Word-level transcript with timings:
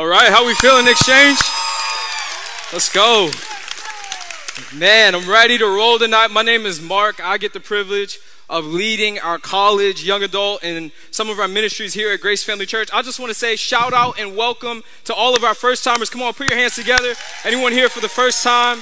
All 0.00 0.06
right, 0.06 0.30
how 0.30 0.46
we 0.46 0.54
feeling, 0.54 0.88
Exchange? 0.88 1.38
Let's 2.72 2.90
go. 2.90 3.28
Man, 4.74 5.14
I'm 5.14 5.28
ready 5.28 5.58
to 5.58 5.66
roll 5.66 5.98
tonight. 5.98 6.30
My 6.30 6.40
name 6.40 6.64
is 6.64 6.80
Mark. 6.80 7.22
I 7.22 7.36
get 7.36 7.52
the 7.52 7.60
privilege 7.60 8.18
of 8.48 8.64
leading 8.64 9.18
our 9.18 9.36
college, 9.36 10.02
young 10.02 10.22
adult, 10.22 10.64
and 10.64 10.90
some 11.10 11.28
of 11.28 11.38
our 11.38 11.48
ministries 11.48 11.92
here 11.92 12.10
at 12.12 12.22
Grace 12.22 12.42
Family 12.42 12.64
Church. 12.64 12.88
I 12.94 13.02
just 13.02 13.20
want 13.20 13.28
to 13.28 13.38
say 13.38 13.56
shout 13.56 13.92
out 13.92 14.18
and 14.18 14.38
welcome 14.38 14.84
to 15.04 15.12
all 15.12 15.36
of 15.36 15.44
our 15.44 15.54
first 15.54 15.84
timers. 15.84 16.08
Come 16.08 16.22
on, 16.22 16.32
put 16.32 16.48
your 16.48 16.56
hands 16.56 16.76
together. 16.76 17.12
Anyone 17.44 17.72
here 17.72 17.90
for 17.90 18.00
the 18.00 18.08
first 18.08 18.42
time? 18.42 18.78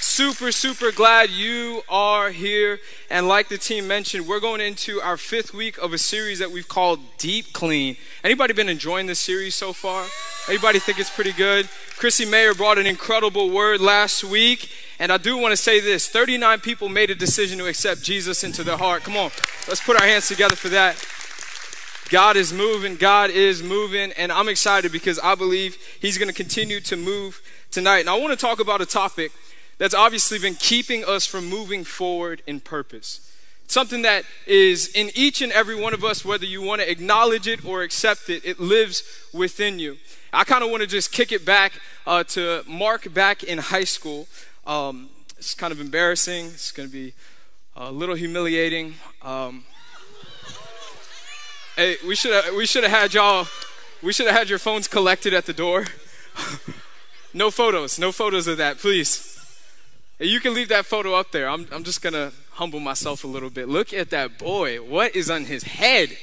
Super, 0.00 0.52
super 0.52 0.92
glad 0.92 1.30
you 1.30 1.82
are 1.88 2.30
here. 2.30 2.78
And 3.10 3.26
like 3.26 3.48
the 3.48 3.58
team 3.58 3.88
mentioned, 3.88 4.28
we're 4.28 4.38
going 4.38 4.60
into 4.60 5.00
our 5.00 5.16
fifth 5.16 5.52
week 5.52 5.76
of 5.78 5.92
a 5.92 5.98
series 5.98 6.38
that 6.38 6.52
we've 6.52 6.68
called 6.68 7.00
Deep 7.18 7.52
Clean. 7.52 7.96
Anybody 8.22 8.52
been 8.52 8.68
enjoying 8.68 9.06
this 9.06 9.18
series 9.18 9.56
so 9.56 9.72
far? 9.72 10.06
Anybody 10.48 10.78
think 10.78 11.00
it's 11.00 11.10
pretty 11.10 11.32
good? 11.32 11.68
Chrissy 11.96 12.24
Mayer 12.26 12.54
brought 12.54 12.78
an 12.78 12.86
incredible 12.86 13.50
word 13.50 13.80
last 13.80 14.22
week. 14.22 14.70
And 15.00 15.10
I 15.10 15.16
do 15.16 15.36
want 15.36 15.50
to 15.50 15.56
say 15.56 15.80
this 15.80 16.08
39 16.08 16.60
people 16.60 16.88
made 16.88 17.10
a 17.10 17.16
decision 17.16 17.58
to 17.58 17.66
accept 17.66 18.00
Jesus 18.04 18.44
into 18.44 18.62
their 18.62 18.76
heart. 18.76 19.02
Come 19.02 19.16
on, 19.16 19.32
let's 19.66 19.82
put 19.82 20.00
our 20.00 20.06
hands 20.06 20.28
together 20.28 20.54
for 20.54 20.68
that. 20.68 21.04
God 22.08 22.36
is 22.36 22.52
moving, 22.52 22.94
God 22.94 23.30
is 23.30 23.64
moving, 23.64 24.12
and 24.12 24.30
I'm 24.30 24.48
excited 24.48 24.92
because 24.92 25.18
I 25.18 25.34
believe 25.34 25.76
He's 26.00 26.18
going 26.18 26.28
to 26.28 26.34
continue 26.34 26.80
to 26.82 26.96
move 26.96 27.42
tonight. 27.72 28.00
And 28.00 28.08
I 28.08 28.18
want 28.18 28.30
to 28.30 28.36
talk 28.36 28.60
about 28.60 28.80
a 28.80 28.86
topic 28.86 29.32
that's 29.78 29.94
obviously 29.94 30.38
been 30.38 30.56
keeping 30.56 31.04
us 31.04 31.24
from 31.24 31.48
moving 31.48 31.84
forward 31.84 32.42
in 32.46 32.60
purpose. 32.60 33.24
Something 33.68 34.02
that 34.02 34.24
is 34.46 34.88
in 34.88 35.10
each 35.14 35.42
and 35.42 35.52
every 35.52 35.74
one 35.74 35.94
of 35.94 36.02
us, 36.02 36.24
whether 36.24 36.46
you 36.46 36.62
want 36.62 36.80
to 36.80 36.90
acknowledge 36.90 37.46
it 37.46 37.64
or 37.64 37.82
accept 37.82 38.28
it, 38.30 38.44
it 38.44 38.58
lives 38.58 39.02
within 39.32 39.78
you. 39.78 39.98
I 40.32 40.44
kind 40.44 40.64
of 40.64 40.70
want 40.70 40.82
to 40.82 40.86
just 40.86 41.12
kick 41.12 41.32
it 41.32 41.44
back 41.44 41.72
uh, 42.06 42.24
to 42.24 42.62
Mark 42.66 43.12
back 43.12 43.42
in 43.42 43.58
high 43.58 43.84
school. 43.84 44.26
Um, 44.66 45.10
it's 45.36 45.54
kind 45.54 45.72
of 45.72 45.80
embarrassing. 45.80 46.46
It's 46.46 46.72
going 46.72 46.88
to 46.88 46.92
be 46.92 47.14
a 47.76 47.92
little 47.92 48.14
humiliating. 48.14 48.94
Um, 49.22 49.64
hey, 51.76 51.96
we 52.06 52.16
should 52.16 52.32
have 52.32 52.54
we 52.54 52.66
should 52.66 52.84
have 52.84 52.92
had 52.92 53.14
y'all. 53.14 53.46
We 54.02 54.12
should 54.12 54.26
have 54.26 54.36
had 54.36 54.48
your 54.48 54.58
phones 54.58 54.88
collected 54.88 55.32
at 55.32 55.46
the 55.46 55.52
door. 55.52 55.86
no 57.34 57.50
photos. 57.50 57.98
No 57.98 58.12
photos 58.12 58.46
of 58.46 58.56
that, 58.58 58.78
please. 58.78 59.37
You 60.20 60.40
can 60.40 60.52
leave 60.52 60.68
that 60.68 60.84
photo 60.84 61.14
up 61.14 61.30
there. 61.30 61.48
I'm, 61.48 61.68
I'm 61.70 61.84
just 61.84 62.02
going 62.02 62.12
to 62.12 62.32
humble 62.52 62.80
myself 62.80 63.22
a 63.22 63.28
little 63.28 63.50
bit. 63.50 63.68
Look 63.68 63.92
at 63.92 64.10
that 64.10 64.36
boy. 64.36 64.78
What 64.78 65.14
is 65.14 65.30
on 65.30 65.44
his 65.44 65.62
head? 65.62 66.16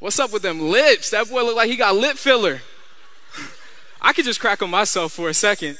What's 0.00 0.18
up 0.18 0.32
with 0.32 0.42
them 0.42 0.60
lips? 0.60 1.10
That 1.10 1.30
boy 1.30 1.44
look 1.44 1.54
like 1.54 1.70
he 1.70 1.76
got 1.76 1.94
lip 1.94 2.16
filler. 2.16 2.62
I 4.02 4.12
could 4.12 4.24
just 4.24 4.40
crack 4.40 4.60
on 4.60 4.70
myself 4.70 5.12
for 5.12 5.28
a 5.28 5.34
second. 5.34 5.78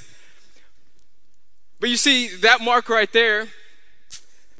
But 1.80 1.90
you 1.90 1.96
see, 1.96 2.28
that 2.28 2.60
mark 2.60 2.88
right 2.88 3.12
there, 3.12 3.48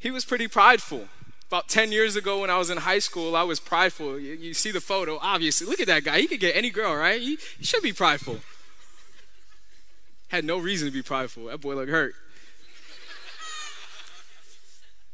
he 0.01 0.11
was 0.11 0.25
pretty 0.25 0.49
prideful. 0.49 1.05
About 1.47 1.69
10 1.69 1.93
years 1.93 2.17
ago 2.17 2.41
when 2.41 2.51
I 2.51 2.59
was 2.59 2.69
in 2.71 2.79
high 2.79 2.99
school, 2.99 3.37
I 3.37 3.45
was 3.45 3.61
prideful. 3.61 4.19
You, 4.19 4.35
you 4.35 4.55
see 4.55 4.73
the 4.73 4.81
photo, 4.81 5.21
obviously. 5.23 5.69
Look 5.69 5.79
at 5.79 5.87
that 5.87 6.03
guy. 6.03 6.19
He 6.19 6.27
could 6.27 6.41
get 6.41 6.57
any 6.57 6.71
girl, 6.71 6.97
right? 6.97 7.21
He, 7.21 7.39
he 7.59 7.65
should 7.65 7.83
be 7.83 7.93
prideful. 7.93 8.41
Had 10.33 10.47
no 10.47 10.57
reason 10.57 10.89
to 10.89 10.93
be 10.93 11.03
prideful. 11.03 11.45
That 11.45 11.61
boy 11.61 11.75
looked 11.75 11.91
hurt. 11.91 12.15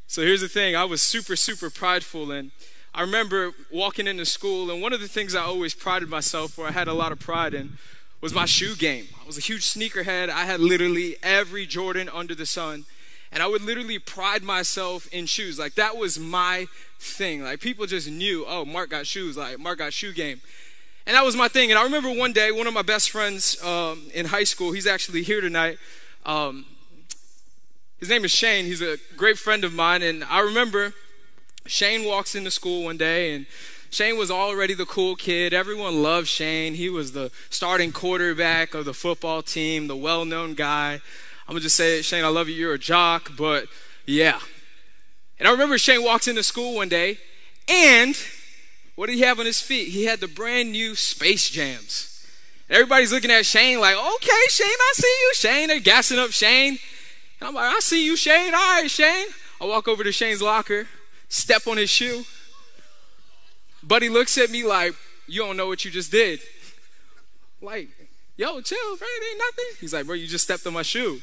So 0.07 0.23
here's 0.23 0.41
the 0.41 0.49
thing 0.49 0.77
I 0.77 0.85
was 0.85 1.03
super, 1.03 1.35
super 1.35 1.71
prideful. 1.71 2.31
And 2.31 2.53
I 2.95 3.01
remember 3.01 3.51
walking 3.69 4.07
into 4.07 4.25
school, 4.25 4.71
and 4.71 4.81
one 4.81 4.93
of 4.93 5.01
the 5.01 5.09
things 5.09 5.35
I 5.35 5.43
always 5.43 5.75
prided 5.75 6.09
myself 6.09 6.53
for, 6.53 6.69
I 6.69 6.71
had 6.71 6.87
a 6.87 6.93
lot 6.93 7.11
of 7.11 7.19
pride 7.19 7.53
in, 7.53 7.79
was 8.21 8.33
my 8.33 8.45
shoe 8.45 8.77
game. 8.77 9.07
I 9.21 9.27
was 9.27 9.37
a 9.37 9.41
huge 9.41 9.63
sneakerhead. 9.63 10.29
I 10.29 10.45
had 10.45 10.61
literally 10.61 11.17
every 11.21 11.67
Jordan 11.67 12.09
under 12.15 12.37
the 12.37 12.47
sun. 12.47 12.85
And 13.33 13.43
I 13.43 13.49
would 13.49 13.63
literally 13.63 13.99
pride 13.99 14.45
myself 14.45 15.09
in 15.09 15.27
shoes. 15.27 15.59
Like 15.59 15.75
that 15.75 15.97
was 15.97 16.17
my 16.17 16.67
thing. 17.01 17.43
Like 17.43 17.59
people 17.59 17.87
just 17.87 18.09
knew, 18.09 18.45
oh, 18.47 18.65
Mark 18.65 18.91
got 18.91 19.05
shoes. 19.09 19.37
Like 19.37 19.59
Mark 19.59 19.79
got 19.79 19.93
shoe 19.93 20.13
game. 20.13 20.41
And 21.09 21.17
that 21.17 21.25
was 21.25 21.35
my 21.35 21.49
thing. 21.49 21.71
And 21.71 21.79
I 21.79 21.85
remember 21.85 22.13
one 22.13 22.35
day, 22.35 22.53
one 22.53 22.67
of 22.67 22.75
my 22.75 22.83
best 22.83 23.11
friends 23.11 23.61
um, 23.65 24.11
in 24.13 24.27
high 24.27 24.45
school, 24.45 24.73
he's 24.73 24.87
actually 24.87 25.23
here 25.23 25.41
tonight. 25.41 25.79
Um, 26.27 26.67
his 27.99 28.11
name 28.11 28.27
is 28.27 28.31
Shane. 28.31 28.67
He's 28.67 28.83
a 28.83 28.99
great 29.17 29.39
friend 29.39 29.65
of 29.65 29.73
mine. 29.73 30.03
And 30.03 30.23
I 30.25 30.41
remember 30.41 30.93
Shane 31.65 32.05
walks 32.05 32.35
into 32.35 32.51
school 32.51 32.85
one 32.85 32.99
day 32.99 33.35
and 33.35 33.47
Shane 33.89 34.19
was 34.19 34.31
already 34.31 34.75
the 34.75 34.85
cool 34.85 35.17
kid. 35.17 35.55
Everyone 35.55 36.03
loved 36.03 36.27
Shane. 36.27 36.75
He 36.75 36.91
was 36.91 37.13
the 37.13 37.31
starting 37.49 37.91
quarterback 37.91 38.75
of 38.75 38.85
the 38.85 38.93
football 38.93 39.41
team, 39.41 39.87
the 39.87 39.97
well 39.97 40.27
known 40.27 40.53
guy. 40.53 41.01
I'm 41.49 41.53
going 41.53 41.61
to 41.61 41.63
just 41.63 41.77
say, 41.77 42.01
it, 42.01 42.03
Shane, 42.03 42.23
I 42.23 42.29
love 42.29 42.51
you. 42.51 42.55
You're 42.55 42.75
a 42.75 42.79
jock, 42.79 43.33
but 43.35 43.65
yeah. 44.05 44.41
And 45.39 45.49
I 45.49 45.53
remember 45.53 45.79
Shane 45.79 46.05
walks 46.05 46.29
into 46.29 46.43
school 46.43 46.75
one 46.75 46.91
day 46.91 47.17
and 47.67 48.15
what 48.99 49.07
did 49.07 49.15
he 49.15 49.21
have 49.21 49.39
on 49.39 49.47
his 49.47 49.61
feet? 49.61 49.91
He 49.91 50.07
had 50.07 50.19
the 50.19 50.27
brand 50.27 50.73
new 50.73 50.97
Space 50.97 51.49
Jams. 51.51 52.21
Everybody's 52.69 53.13
looking 53.13 53.31
at 53.31 53.47
Shane 53.47 53.79
like, 53.79 53.95
okay, 53.95 54.49
Shane, 54.49 54.67
I 54.67 54.93
see 54.95 55.07
you. 55.07 55.35
Shane, 55.35 55.69
they're 55.69 55.79
gassing 55.79 56.19
up 56.19 56.33
Shane. 56.33 56.81
And 57.39 57.49
I'm 57.49 57.55
like, 57.55 57.77
I 57.77 57.79
see 57.79 58.05
you, 58.05 58.17
Shane. 58.17 58.53
All 58.53 58.61
right, 58.61 58.91
Shane. 58.91 59.29
I 59.61 59.67
walk 59.67 59.87
over 59.87 60.03
to 60.03 60.11
Shane's 60.11 60.43
locker, 60.43 60.89
step 61.29 61.69
on 61.69 61.77
his 61.77 61.91
shoe. 61.91 62.25
Buddy 63.85 64.09
looks 64.09 64.37
at 64.37 64.51
me 64.51 64.65
like, 64.65 64.97
you 65.29 65.43
don't 65.43 65.57
know 65.57 65.69
what 65.69 65.85
you 65.85 65.93
just 65.93 66.11
did. 66.11 66.41
Like, 67.63 67.91
yo, 68.37 68.61
chill, 68.63 68.97
bro, 68.97 69.07
it 69.07 69.31
ain't 69.31 69.39
nothing. 69.39 69.77
He's 69.81 69.95
like, 69.95 70.07
bro, 70.07 70.17
you 70.17 70.27
just 70.27 70.43
stepped 70.43 70.67
on 70.67 70.73
my 70.73 70.83
shoe. 70.83 71.21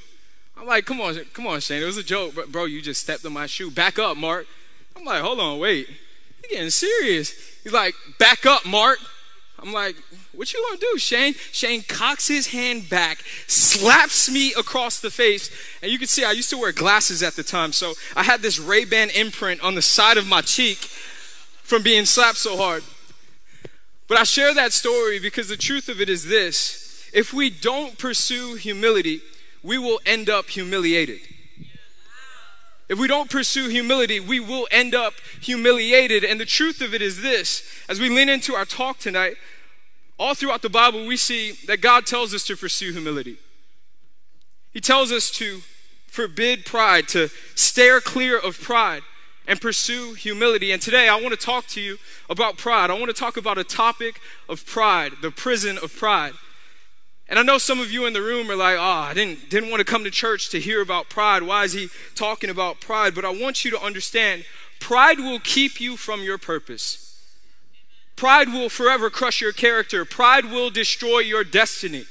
I'm 0.55 0.65
like, 0.65 0.85
come 0.85 1.01
on, 1.01 1.19
come 1.33 1.45
on, 1.45 1.59
Shane. 1.59 1.83
It 1.83 1.85
was 1.85 1.97
a 1.97 2.03
joke, 2.03 2.35
bro, 2.53 2.63
you 2.63 2.81
just 2.81 3.01
stepped 3.01 3.25
on 3.25 3.33
my 3.33 3.47
shoe. 3.47 3.69
Back 3.69 3.99
up, 3.99 4.15
Mark. 4.15 4.47
I'm 4.95 5.03
like, 5.03 5.21
hold 5.21 5.41
on, 5.41 5.59
wait. 5.59 5.89
Getting 6.49 6.69
serious. 6.69 7.31
He's 7.63 7.73
like, 7.73 7.95
back 8.19 8.45
up, 8.45 8.65
Mark. 8.65 8.99
I'm 9.59 9.73
like, 9.73 9.95
what 10.33 10.53
you 10.53 10.63
gonna 10.67 10.79
do, 10.79 10.97
Shane? 10.99 11.33
Shane 11.51 11.81
cocks 11.87 12.27
his 12.27 12.47
hand 12.47 12.87
back, 12.89 13.19
slaps 13.47 14.29
me 14.29 14.53
across 14.53 14.99
the 14.99 15.09
face, 15.09 15.49
and 15.81 15.91
you 15.91 15.97
can 15.97 16.07
see 16.07 16.23
I 16.23 16.33
used 16.33 16.49
to 16.51 16.57
wear 16.57 16.71
glasses 16.71 17.23
at 17.23 17.35
the 17.35 17.41
time, 17.41 17.71
so 17.71 17.93
I 18.15 18.23
had 18.23 18.41
this 18.41 18.59
Ray-Ban 18.59 19.09
imprint 19.11 19.61
on 19.61 19.75
the 19.75 19.81
side 19.81 20.17
of 20.17 20.27
my 20.27 20.41
cheek 20.41 20.77
from 21.63 21.81
being 21.81 22.05
slapped 22.05 22.37
so 22.37 22.57
hard. 22.57 22.83
But 24.07 24.19
I 24.19 24.23
share 24.23 24.53
that 24.53 24.71
story 24.71 25.19
because 25.19 25.47
the 25.47 25.57
truth 25.57 25.89
of 25.89 25.99
it 25.99 26.09
is 26.09 26.25
this: 26.25 27.09
if 27.11 27.33
we 27.33 27.49
don't 27.49 27.97
pursue 27.97 28.55
humility, 28.55 29.21
we 29.63 29.79
will 29.79 29.99
end 30.05 30.29
up 30.29 30.49
humiliated. 30.49 31.21
If 32.87 32.99
we 32.99 33.07
don't 33.07 33.29
pursue 33.29 33.67
humility, 33.69 34.19
we 34.19 34.39
will 34.39 34.67
end 34.69 34.93
up 34.93 35.13
humiliated. 35.41 36.23
And 36.23 36.39
the 36.39 36.45
truth 36.45 36.81
of 36.81 36.93
it 36.93 37.01
is 37.01 37.21
this 37.21 37.63
as 37.89 37.99
we 37.99 38.09
lean 38.09 38.29
into 38.29 38.53
our 38.53 38.65
talk 38.65 38.99
tonight, 38.99 39.35
all 40.17 40.33
throughout 40.33 40.61
the 40.61 40.69
Bible, 40.69 41.05
we 41.05 41.17
see 41.17 41.53
that 41.67 41.81
God 41.81 42.05
tells 42.05 42.33
us 42.33 42.43
to 42.45 42.55
pursue 42.55 42.91
humility. 42.91 43.37
He 44.71 44.79
tells 44.79 45.11
us 45.11 45.29
to 45.31 45.61
forbid 46.07 46.65
pride, 46.65 47.07
to 47.09 47.29
steer 47.55 47.99
clear 47.99 48.37
of 48.37 48.61
pride 48.61 49.03
and 49.47 49.59
pursue 49.59 50.13
humility. 50.13 50.71
And 50.71 50.81
today 50.81 51.09
I 51.09 51.15
want 51.15 51.31
to 51.31 51.45
talk 51.45 51.67
to 51.67 51.81
you 51.81 51.97
about 52.29 52.57
pride. 52.57 52.89
I 52.89 52.93
want 52.93 53.07
to 53.07 53.13
talk 53.13 53.35
about 53.37 53.57
a 53.57 53.63
topic 53.63 54.19
of 54.47 54.65
pride, 54.65 55.13
the 55.21 55.31
prison 55.31 55.77
of 55.81 55.95
pride. 55.95 56.33
And 57.27 57.39
I 57.39 57.43
know 57.43 57.57
some 57.57 57.79
of 57.79 57.91
you 57.91 58.05
in 58.05 58.13
the 58.13 58.21
room 58.21 58.51
are 58.51 58.55
like, 58.55 58.77
oh, 58.77 58.81
I 58.81 59.13
didn't, 59.13 59.49
didn't 59.49 59.71
want 59.71 59.79
to 59.79 59.91
come 59.91 60.03
to 60.03 60.11
church 60.11 60.49
to 60.49 60.59
hear 60.59 60.81
about 60.81 61.09
pride. 61.09 61.43
Why 61.43 61.63
is 61.63 61.73
he 61.73 61.89
talking 62.13 62.49
about 62.49 62.79
pride? 62.79 63.15
But 63.15 63.25
I 63.25 63.29
want 63.29 63.65
you 63.65 63.71
to 63.71 63.81
understand 63.81 64.45
pride 64.79 65.17
will 65.19 65.39
keep 65.39 65.81
you 65.81 65.97
from 65.97 66.21
your 66.21 66.37
purpose. 66.37 67.01
Pride 68.15 68.49
will 68.49 68.69
forever 68.69 69.09
crush 69.09 69.41
your 69.41 69.51
character. 69.51 70.05
Pride 70.05 70.45
will 70.45 70.69
destroy 70.69 71.19
your 71.19 71.43
destiny. 71.43 72.05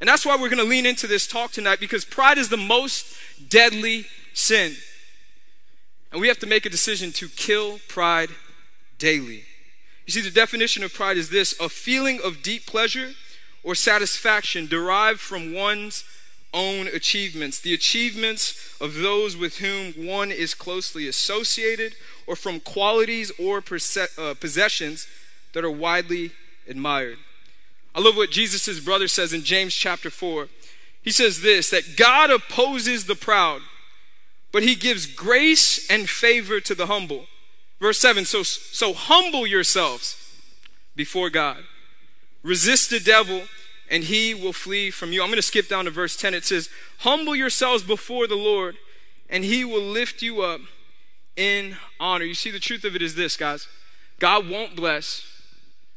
And 0.00 0.08
that's 0.08 0.24
why 0.24 0.36
we're 0.36 0.50
going 0.50 0.62
to 0.62 0.64
lean 0.64 0.86
into 0.86 1.06
this 1.06 1.26
talk 1.26 1.50
tonight 1.50 1.80
because 1.80 2.04
pride 2.04 2.38
is 2.38 2.50
the 2.50 2.56
most 2.56 3.16
deadly 3.48 4.06
sin. 4.34 4.74
And 6.12 6.20
we 6.20 6.28
have 6.28 6.38
to 6.38 6.46
make 6.46 6.66
a 6.66 6.70
decision 6.70 7.12
to 7.12 7.28
kill 7.28 7.80
pride 7.88 8.30
daily. 8.98 9.44
You 10.06 10.12
see, 10.12 10.20
the 10.20 10.30
definition 10.30 10.84
of 10.84 10.94
pride 10.94 11.16
is 11.16 11.30
this 11.30 11.58
a 11.58 11.68
feeling 11.68 12.20
of 12.22 12.42
deep 12.42 12.66
pleasure 12.66 13.10
or 13.62 13.74
satisfaction 13.74 14.66
derived 14.66 15.20
from 15.20 15.52
one's 15.52 16.04
own 16.54 16.86
achievements, 16.88 17.60
the 17.60 17.74
achievements 17.74 18.74
of 18.80 18.94
those 18.94 19.36
with 19.36 19.58
whom 19.58 19.92
one 20.06 20.30
is 20.30 20.54
closely 20.54 21.06
associated, 21.06 21.94
or 22.26 22.36
from 22.36 22.60
qualities 22.60 23.30
or 23.38 23.58
uh, 23.58 24.34
possessions 24.40 25.06
that 25.52 25.64
are 25.64 25.70
widely 25.70 26.32
admired. 26.68 27.18
I 27.94 28.00
love 28.00 28.16
what 28.16 28.30
Jesus' 28.30 28.80
brother 28.80 29.08
says 29.08 29.32
in 29.32 29.42
James 29.42 29.74
chapter 29.74 30.10
4. 30.10 30.48
He 31.02 31.10
says 31.10 31.40
this 31.40 31.70
that 31.70 31.96
God 31.96 32.30
opposes 32.30 33.06
the 33.06 33.14
proud, 33.14 33.62
but 34.52 34.62
he 34.62 34.74
gives 34.74 35.06
grace 35.06 35.88
and 35.90 36.08
favor 36.08 36.60
to 36.60 36.74
the 36.74 36.86
humble. 36.86 37.26
Verse 37.80 37.98
7 37.98 38.24
So, 38.24 38.42
so 38.42 38.92
humble 38.92 39.46
yourselves 39.46 40.16
before 40.96 41.30
God 41.30 41.64
Resist 42.42 42.90
the 42.90 43.00
devil, 43.00 43.42
and 43.90 44.04
he 44.04 44.34
will 44.34 44.52
flee 44.52 44.90
from 44.90 45.12
you. 45.12 45.22
I'm 45.22 45.28
going 45.28 45.36
to 45.36 45.42
skip 45.42 45.68
down 45.68 45.86
to 45.86 45.90
verse 45.90 46.16
10. 46.16 46.34
It 46.34 46.44
says, 46.44 46.68
Humble 46.98 47.34
yourselves 47.34 47.82
before 47.82 48.26
the 48.26 48.36
Lord, 48.36 48.76
and 49.28 49.44
he 49.44 49.64
will 49.64 49.82
lift 49.82 50.22
you 50.22 50.42
up 50.42 50.60
in 51.36 51.76
honor. 51.98 52.24
You 52.24 52.34
see, 52.34 52.50
the 52.50 52.58
truth 52.58 52.84
of 52.84 52.94
it 52.96 53.02
is 53.02 53.14
this, 53.14 53.36
guys 53.36 53.68
God 54.18 54.48
won't 54.48 54.76
bless 54.76 55.24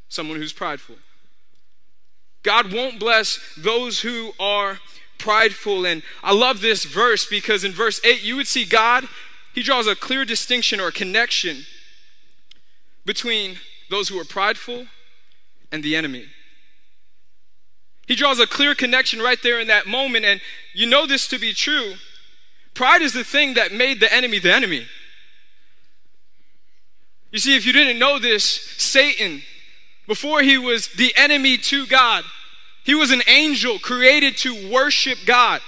someone 0.09 0.37
who's 0.37 0.53
prideful. 0.53 0.95
God 2.43 2.73
won't 2.73 2.99
bless 2.99 3.39
those 3.55 4.01
who 4.01 4.33
are 4.39 4.79
prideful. 5.17 5.85
And 5.85 6.01
I 6.23 6.33
love 6.33 6.61
this 6.61 6.85
verse 6.85 7.25
because 7.25 7.63
in 7.63 7.71
verse 7.71 8.01
8, 8.03 8.23
you 8.23 8.35
would 8.35 8.47
see 8.47 8.65
God, 8.65 9.07
He 9.53 9.61
draws 9.61 9.87
a 9.87 9.95
clear 9.95 10.25
distinction 10.25 10.79
or 10.79 10.91
connection 10.91 11.65
between 13.05 13.57
those 13.89 14.09
who 14.09 14.19
are 14.19 14.25
prideful 14.25 14.87
and 15.71 15.83
the 15.83 15.95
enemy. 15.95 16.25
He 18.07 18.15
draws 18.15 18.39
a 18.39 18.47
clear 18.47 18.75
connection 18.75 19.21
right 19.21 19.41
there 19.41 19.59
in 19.59 19.67
that 19.67 19.87
moment. 19.87 20.25
And 20.25 20.41
you 20.73 20.85
know 20.85 21.07
this 21.07 21.27
to 21.27 21.39
be 21.39 21.53
true. 21.53 21.93
Pride 22.73 23.01
is 23.01 23.13
the 23.13 23.23
thing 23.23 23.53
that 23.53 23.71
made 23.71 23.99
the 23.99 24.13
enemy 24.13 24.39
the 24.39 24.53
enemy. 24.53 24.85
You 27.31 27.39
see, 27.39 27.55
if 27.55 27.65
you 27.65 27.71
didn't 27.71 27.99
know 27.99 28.19
this, 28.19 28.43
Satan, 28.43 29.43
before 30.07 30.41
he 30.41 30.57
was 30.57 30.89
the 30.89 31.13
enemy 31.15 31.57
to 31.57 31.85
God, 31.87 32.25
he 32.83 32.93
was 32.93 33.11
an 33.11 33.21
angel 33.27 33.79
created 33.79 34.35
to 34.39 34.69
worship 34.69 35.19
God. 35.25 35.61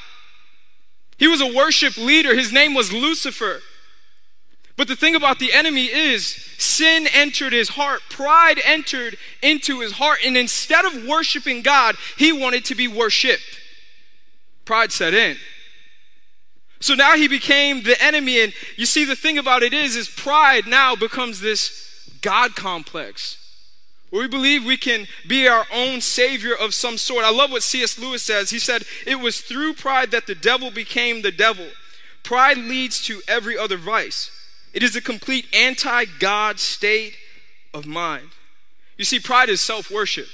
He 1.17 1.27
was 1.27 1.39
a 1.39 1.53
worship 1.53 1.95
leader. 1.95 2.35
His 2.35 2.51
name 2.51 2.73
was 2.73 2.91
Lucifer. 2.91 3.61
But 4.75 4.87
the 4.87 4.95
thing 4.95 5.15
about 5.15 5.39
the 5.39 5.53
enemy 5.53 5.85
is 5.85 6.25
sin 6.57 7.07
entered 7.13 7.53
his 7.53 7.69
heart, 7.69 8.01
pride 8.09 8.59
entered 8.63 9.17
into 9.41 9.81
his 9.81 9.93
heart, 9.93 10.19
and 10.25 10.35
instead 10.35 10.85
of 10.85 11.05
worshiping 11.05 11.61
God, 11.61 11.95
he 12.17 12.33
wanted 12.33 12.65
to 12.65 12.75
be 12.75 12.87
worshiped. 12.87 13.59
Pride 14.65 14.91
set 14.91 15.13
in. 15.13 15.37
So 16.79 16.95
now 16.95 17.15
he 17.15 17.27
became 17.27 17.83
the 17.83 18.01
enemy, 18.03 18.41
and 18.41 18.51
you 18.75 18.85
see, 18.85 19.05
the 19.05 19.15
thing 19.15 19.37
about 19.37 19.63
it 19.63 19.73
is, 19.73 19.95
is 19.95 20.09
pride 20.09 20.67
now 20.67 20.95
becomes 20.95 21.39
this 21.39 22.09
God 22.21 22.55
complex. 22.55 23.37
Where 24.09 24.23
we 24.23 24.27
believe 24.27 24.65
we 24.65 24.77
can 24.77 25.07
be 25.27 25.47
our 25.47 25.65
own 25.73 26.01
savior 26.01 26.53
of 26.53 26.73
some 26.73 26.97
sort. 26.97 27.25
I 27.25 27.31
love 27.31 27.51
what 27.51 27.63
C.S. 27.63 27.97
Lewis 27.97 28.21
says. 28.21 28.49
He 28.49 28.59
said, 28.59 28.83
It 29.07 29.19
was 29.19 29.41
through 29.41 29.73
pride 29.73 30.11
that 30.11 30.27
the 30.27 30.35
devil 30.35 30.71
became 30.71 31.21
the 31.21 31.31
devil. 31.31 31.67
Pride 32.21 32.57
leads 32.57 33.03
to 33.05 33.21
every 33.27 33.57
other 33.57 33.77
vice. 33.77 34.29
It 34.73 34.83
is 34.83 34.95
a 34.95 35.01
complete 35.01 35.45
anti 35.53 36.05
God 36.19 36.59
state 36.59 37.15
of 37.73 37.85
mind. 37.85 38.29
You 38.97 39.05
see, 39.05 39.19
pride 39.19 39.49
is 39.49 39.61
self 39.61 39.91
worship. 39.91 40.27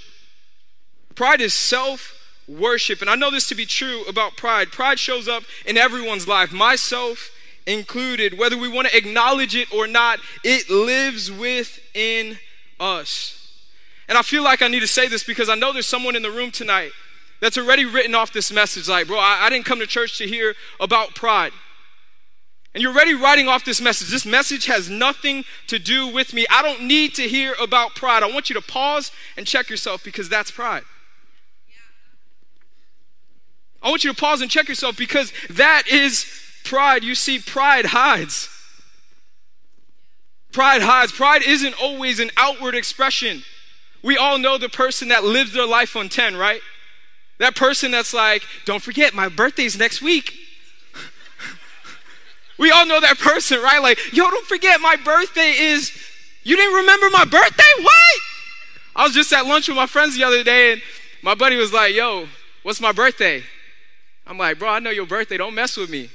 Pride 1.15 1.41
is 1.41 1.53
self 1.53 2.15
worship. 2.47 3.01
And 3.01 3.09
I 3.09 3.15
know 3.15 3.31
this 3.31 3.47
to 3.49 3.55
be 3.55 3.65
true 3.65 4.03
about 4.07 4.37
pride. 4.37 4.71
Pride 4.71 4.99
shows 4.99 5.27
up 5.27 5.43
in 5.65 5.77
everyone's 5.77 6.27
life, 6.27 6.51
myself 6.51 7.31
included. 7.65 8.37
Whether 8.37 8.57
we 8.57 8.67
want 8.67 8.87
to 8.87 8.97
acknowledge 8.97 9.55
it 9.55 9.71
or 9.73 9.87
not, 9.87 10.19
it 10.43 10.69
lives 10.69 11.31
within 11.31 12.39
us. 12.79 13.35
And 14.07 14.17
I 14.17 14.23
feel 14.23 14.43
like 14.43 14.61
I 14.61 14.67
need 14.67 14.79
to 14.79 14.87
say 14.87 15.07
this 15.07 15.23
because 15.23 15.49
I 15.49 15.55
know 15.55 15.71
there's 15.71 15.85
someone 15.85 16.15
in 16.15 16.23
the 16.23 16.31
room 16.31 16.49
tonight 16.49 16.91
that's 17.41 17.57
already 17.57 17.85
written 17.85 18.15
off 18.15 18.33
this 18.33 18.51
message 18.51 18.89
like, 18.89 19.07
bro, 19.07 19.19
I, 19.19 19.41
I 19.43 19.49
didn't 19.49 19.65
come 19.65 19.79
to 19.79 19.87
church 19.87 20.17
to 20.17 20.27
hear 20.27 20.55
about 20.79 21.13
pride. 21.13 21.51
And 22.73 22.83
you're 22.83 22.93
already 22.93 23.15
writing 23.15 23.47
off 23.47 23.65
this 23.65 23.81
message. 23.81 24.09
This 24.09 24.25
message 24.25 24.67
has 24.67 24.89
nothing 24.89 25.43
to 25.67 25.79
do 25.79 26.07
with 26.07 26.33
me. 26.33 26.45
I 26.51 26.61
don't 26.61 26.83
need 26.83 27.15
to 27.15 27.23
hear 27.23 27.55
about 27.59 27.95
pride. 27.95 28.21
I 28.21 28.31
want 28.31 28.49
you 28.49 28.53
to 28.53 28.61
pause 28.61 29.11
and 29.35 29.47
check 29.47 29.69
yourself 29.69 30.03
because 30.03 30.29
that's 30.29 30.51
pride. 30.51 30.83
I 33.81 33.89
want 33.89 34.03
you 34.03 34.13
to 34.13 34.19
pause 34.19 34.41
and 34.41 34.51
check 34.51 34.67
yourself 34.67 34.97
because 34.97 35.31
that 35.49 35.83
is 35.89 36.25
pride. 36.63 37.03
You 37.03 37.15
see, 37.15 37.39
pride 37.39 37.85
hides. 37.87 38.49
Pride 40.51 40.81
hides. 40.81 41.11
Pride 41.11 41.41
isn't 41.43 41.81
always 41.81 42.19
an 42.19 42.29
outward 42.37 42.75
expression. 42.75 43.43
We 44.03 44.17
all 44.17 44.37
know 44.37 44.57
the 44.57 44.69
person 44.69 45.07
that 45.07 45.23
lives 45.23 45.53
their 45.53 45.67
life 45.67 45.95
on 45.95 46.09
10, 46.09 46.37
right? 46.37 46.61
That 47.39 47.55
person 47.55 47.91
that's 47.91 48.13
like, 48.13 48.43
don't 48.65 48.83
forget, 48.83 49.13
my 49.13 49.29
birthday's 49.29 49.77
next 49.77 50.01
week. 50.01 50.35
We 52.59 52.69
all 52.71 52.85
know 52.85 52.99
that 52.99 53.17
person, 53.17 53.61
right? 53.61 53.81
Like, 53.81 53.97
yo, 54.11 54.29
don't 54.29 54.45
forget 54.45 54.81
my 54.81 54.97
birthday 54.97 55.53
is, 55.57 55.91
you 56.43 56.57
didn't 56.57 56.75
remember 56.75 57.09
my 57.09 57.23
birthday? 57.23 57.63
What? 57.81 58.21
I 58.97 59.03
was 59.05 59.13
just 59.13 59.31
at 59.31 59.45
lunch 59.45 59.69
with 59.69 59.77
my 59.77 59.87
friends 59.87 60.17
the 60.17 60.25
other 60.25 60.43
day 60.43 60.73
and 60.73 60.81
my 61.23 61.35
buddy 61.35 61.55
was 61.55 61.71
like, 61.71 61.95
yo, 61.95 62.27
what's 62.63 62.81
my 62.81 62.91
birthday? 62.91 63.43
I'm 64.27 64.37
like, 64.37 64.59
bro, 64.59 64.67
I 64.69 64.79
know 64.79 64.89
your 64.89 65.05
birthday. 65.05 65.37
Don't 65.37 65.55
mess 65.55 65.77
with 65.77 65.89
me. 65.89 66.09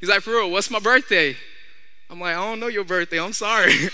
He's 0.00 0.08
like, 0.08 0.22
for 0.22 0.30
real, 0.30 0.50
what's 0.50 0.70
my 0.70 0.80
birthday? 0.80 1.36
I'm 2.08 2.18
like, 2.18 2.34
I 2.34 2.46
don't 2.46 2.60
know 2.60 2.68
your 2.68 2.84
birthday. 2.84 3.20
I'm 3.20 3.34
sorry. 3.34 3.74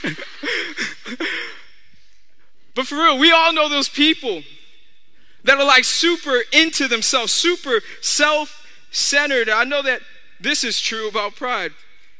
but 2.74 2.86
for 2.86 2.94
real, 2.94 3.18
we 3.18 3.32
all 3.32 3.52
know 3.52 3.68
those 3.68 3.88
people 3.88 4.42
that 5.42 5.58
are 5.58 5.66
like 5.66 5.82
super 5.82 6.38
into 6.52 6.86
themselves, 6.86 7.32
super 7.32 7.80
self 8.00 8.64
centered. 8.92 9.48
I 9.48 9.64
know 9.64 9.82
that 9.82 10.02
this 10.40 10.62
is 10.62 10.80
true 10.80 11.08
about 11.08 11.34
pride. 11.34 11.72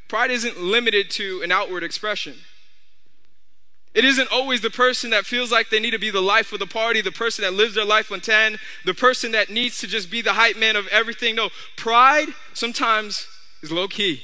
Pride 0.08 0.30
isn't 0.30 0.60
limited 0.60 1.10
to 1.12 1.42
an 1.42 1.50
outward 1.50 1.82
expression. 1.82 2.34
It 3.94 4.04
isn't 4.04 4.30
always 4.30 4.60
the 4.60 4.70
person 4.70 5.10
that 5.10 5.24
feels 5.24 5.50
like 5.50 5.70
they 5.70 5.80
need 5.80 5.92
to 5.92 5.98
be 5.98 6.10
the 6.10 6.20
life 6.20 6.52
of 6.52 6.58
the 6.58 6.66
party, 6.66 7.00
the 7.00 7.10
person 7.10 7.42
that 7.42 7.54
lives 7.54 7.74
their 7.74 7.84
life 7.84 8.12
on 8.12 8.20
10, 8.20 8.58
the 8.84 8.92
person 8.92 9.32
that 9.32 9.48
needs 9.48 9.78
to 9.78 9.86
just 9.86 10.10
be 10.10 10.20
the 10.20 10.34
hype 10.34 10.58
man 10.58 10.76
of 10.76 10.86
everything. 10.88 11.34
No, 11.34 11.48
pride 11.76 12.28
sometimes 12.52 13.26
is 13.62 13.72
low 13.72 13.88
key. 13.88 14.22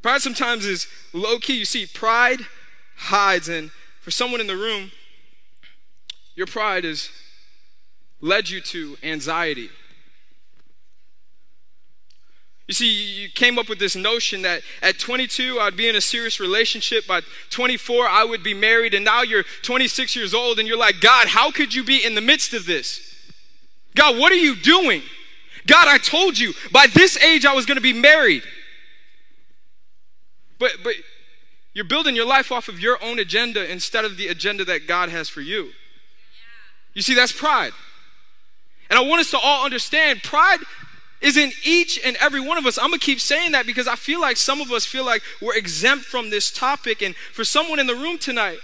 Pride 0.00 0.22
sometimes 0.22 0.64
is 0.64 0.86
low 1.12 1.38
key. 1.38 1.58
You 1.58 1.64
see, 1.64 1.86
pride 1.86 2.42
hides. 2.96 3.48
And 3.48 3.72
for 4.00 4.12
someone 4.12 4.40
in 4.40 4.46
the 4.46 4.56
room, 4.56 4.92
your 6.36 6.46
pride 6.46 6.84
has 6.84 7.10
led 8.20 8.48
you 8.48 8.60
to 8.60 8.96
anxiety. 9.02 9.70
You 12.68 12.74
see, 12.74 13.22
you 13.22 13.28
came 13.30 13.58
up 13.58 13.70
with 13.70 13.78
this 13.78 13.96
notion 13.96 14.42
that 14.42 14.60
at 14.82 14.98
22, 14.98 15.58
I'd 15.58 15.74
be 15.74 15.88
in 15.88 15.96
a 15.96 16.02
serious 16.02 16.38
relationship. 16.38 17.06
By 17.06 17.22
24, 17.48 18.06
I 18.06 18.24
would 18.24 18.42
be 18.42 18.52
married. 18.52 18.92
And 18.92 19.06
now 19.06 19.22
you're 19.22 19.44
26 19.62 20.14
years 20.14 20.34
old 20.34 20.58
and 20.58 20.68
you're 20.68 20.76
like, 20.76 21.00
God, 21.00 21.28
how 21.28 21.50
could 21.50 21.74
you 21.74 21.82
be 21.82 22.04
in 22.04 22.14
the 22.14 22.20
midst 22.20 22.52
of 22.52 22.66
this? 22.66 23.00
God, 23.96 24.18
what 24.18 24.32
are 24.32 24.36
you 24.36 24.54
doing? 24.54 25.02
God, 25.66 25.88
I 25.88 25.96
told 25.96 26.38
you 26.38 26.52
by 26.70 26.86
this 26.86 27.16
age 27.22 27.46
I 27.46 27.54
was 27.54 27.64
going 27.64 27.76
to 27.76 27.82
be 27.82 27.94
married. 27.94 28.42
But, 30.58 30.72
but 30.84 30.94
you're 31.72 31.86
building 31.86 32.14
your 32.14 32.26
life 32.26 32.52
off 32.52 32.68
of 32.68 32.78
your 32.80 33.02
own 33.02 33.18
agenda 33.18 33.70
instead 33.70 34.04
of 34.04 34.18
the 34.18 34.28
agenda 34.28 34.64
that 34.66 34.86
God 34.86 35.08
has 35.08 35.30
for 35.30 35.40
you. 35.40 35.70
You 36.92 37.00
see, 37.00 37.14
that's 37.14 37.32
pride. 37.32 37.72
And 38.90 38.98
I 38.98 39.02
want 39.02 39.20
us 39.20 39.30
to 39.30 39.38
all 39.38 39.64
understand 39.64 40.22
pride 40.22 40.58
is 41.20 41.36
in 41.36 41.52
each 41.64 42.00
and 42.04 42.16
every 42.20 42.40
one 42.40 42.58
of 42.58 42.66
us. 42.66 42.78
I'm 42.78 42.90
gonna 42.90 42.98
keep 42.98 43.20
saying 43.20 43.52
that 43.52 43.66
because 43.66 43.88
I 43.88 43.96
feel 43.96 44.20
like 44.20 44.36
some 44.36 44.60
of 44.60 44.70
us 44.70 44.84
feel 44.84 45.04
like 45.04 45.22
we're 45.40 45.56
exempt 45.56 46.04
from 46.04 46.30
this 46.30 46.50
topic. 46.50 47.02
And 47.02 47.16
for 47.16 47.44
someone 47.44 47.78
in 47.78 47.86
the 47.86 47.94
room 47.94 48.18
tonight, 48.18 48.58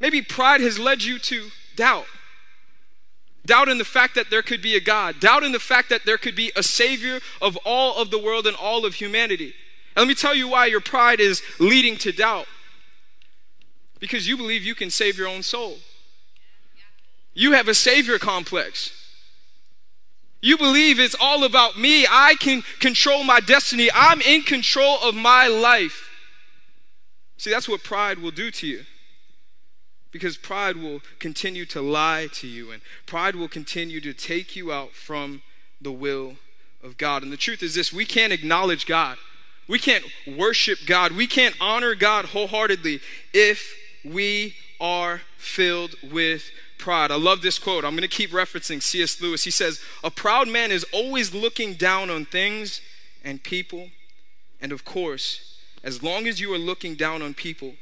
maybe 0.00 0.22
pride 0.22 0.60
has 0.60 0.78
led 0.78 1.02
you 1.02 1.18
to 1.18 1.50
doubt. 1.76 2.06
Doubt 3.44 3.68
in 3.68 3.78
the 3.78 3.84
fact 3.84 4.14
that 4.14 4.30
there 4.30 4.42
could 4.42 4.60
be 4.60 4.76
a 4.76 4.80
God, 4.80 5.20
doubt 5.20 5.42
in 5.42 5.52
the 5.52 5.58
fact 5.58 5.88
that 5.88 6.04
there 6.04 6.18
could 6.18 6.36
be 6.36 6.52
a 6.54 6.62
Savior 6.62 7.20
of 7.40 7.56
all 7.64 7.96
of 7.96 8.10
the 8.10 8.18
world 8.18 8.46
and 8.46 8.56
all 8.56 8.84
of 8.84 8.94
humanity. 8.94 9.54
And 9.96 10.02
let 10.02 10.08
me 10.08 10.14
tell 10.14 10.34
you 10.34 10.48
why 10.48 10.66
your 10.66 10.80
pride 10.80 11.18
is 11.18 11.42
leading 11.58 11.96
to 11.98 12.12
doubt. 12.12 12.46
Because 14.00 14.28
you 14.28 14.36
believe 14.36 14.62
you 14.62 14.74
can 14.74 14.90
save 14.90 15.16
your 15.16 15.28
own 15.28 15.42
soul. 15.42 15.78
You 17.34 17.52
have 17.52 17.68
a 17.68 17.74
Savior 17.74 18.18
complex. 18.18 18.92
You 20.40 20.56
believe 20.56 21.00
it's 21.00 21.16
all 21.20 21.44
about 21.44 21.78
me. 21.78 22.06
I 22.08 22.36
can 22.38 22.62
control 22.78 23.24
my 23.24 23.40
destiny. 23.40 23.88
I'm 23.92 24.20
in 24.20 24.42
control 24.42 24.98
of 25.02 25.14
my 25.14 25.48
life. 25.48 26.08
See, 27.36 27.50
that's 27.50 27.68
what 27.68 27.82
pride 27.82 28.18
will 28.18 28.30
do 28.30 28.50
to 28.52 28.66
you. 28.66 28.84
Because 30.10 30.36
pride 30.36 30.76
will 30.76 31.00
continue 31.18 31.66
to 31.66 31.82
lie 31.82 32.28
to 32.32 32.46
you, 32.46 32.70
and 32.70 32.80
pride 33.04 33.36
will 33.36 33.48
continue 33.48 34.00
to 34.00 34.14
take 34.14 34.56
you 34.56 34.72
out 34.72 34.92
from 34.92 35.42
the 35.80 35.92
will 35.92 36.36
of 36.82 36.96
God. 36.96 37.22
And 37.22 37.30
the 37.30 37.36
truth 37.36 37.62
is 37.62 37.74
this 37.74 37.92
we 37.92 38.06
can't 38.06 38.32
acknowledge 38.32 38.86
God, 38.86 39.18
we 39.68 39.78
can't 39.78 40.04
worship 40.26 40.78
God, 40.86 41.12
we 41.12 41.26
can't 41.26 41.54
honor 41.60 41.94
God 41.94 42.26
wholeheartedly 42.26 43.00
if 43.34 43.74
we 44.04 44.54
are 44.80 45.20
filled 45.36 45.94
with 46.02 46.50
pride. 46.78 47.10
I 47.10 47.16
love 47.16 47.42
this 47.42 47.58
quote. 47.58 47.84
I'm 47.84 47.92
going 47.92 48.02
to 48.02 48.08
keep 48.08 48.30
referencing 48.30 48.82
C.S. 48.82 49.20
Lewis. 49.20 49.44
He 49.44 49.50
says, 49.50 49.80
A 50.02 50.10
proud 50.10 50.48
man 50.48 50.70
is 50.70 50.84
always 50.92 51.34
looking 51.34 51.74
down 51.74 52.10
on 52.10 52.24
things 52.24 52.80
and 53.24 53.42
people. 53.42 53.90
And 54.60 54.72
of 54.72 54.84
course, 54.84 55.58
as 55.84 56.02
long 56.02 56.26
as 56.26 56.40
you 56.40 56.52
are 56.52 56.58
looking 56.58 56.94
down 56.94 57.22
on 57.22 57.34
people, 57.34 57.74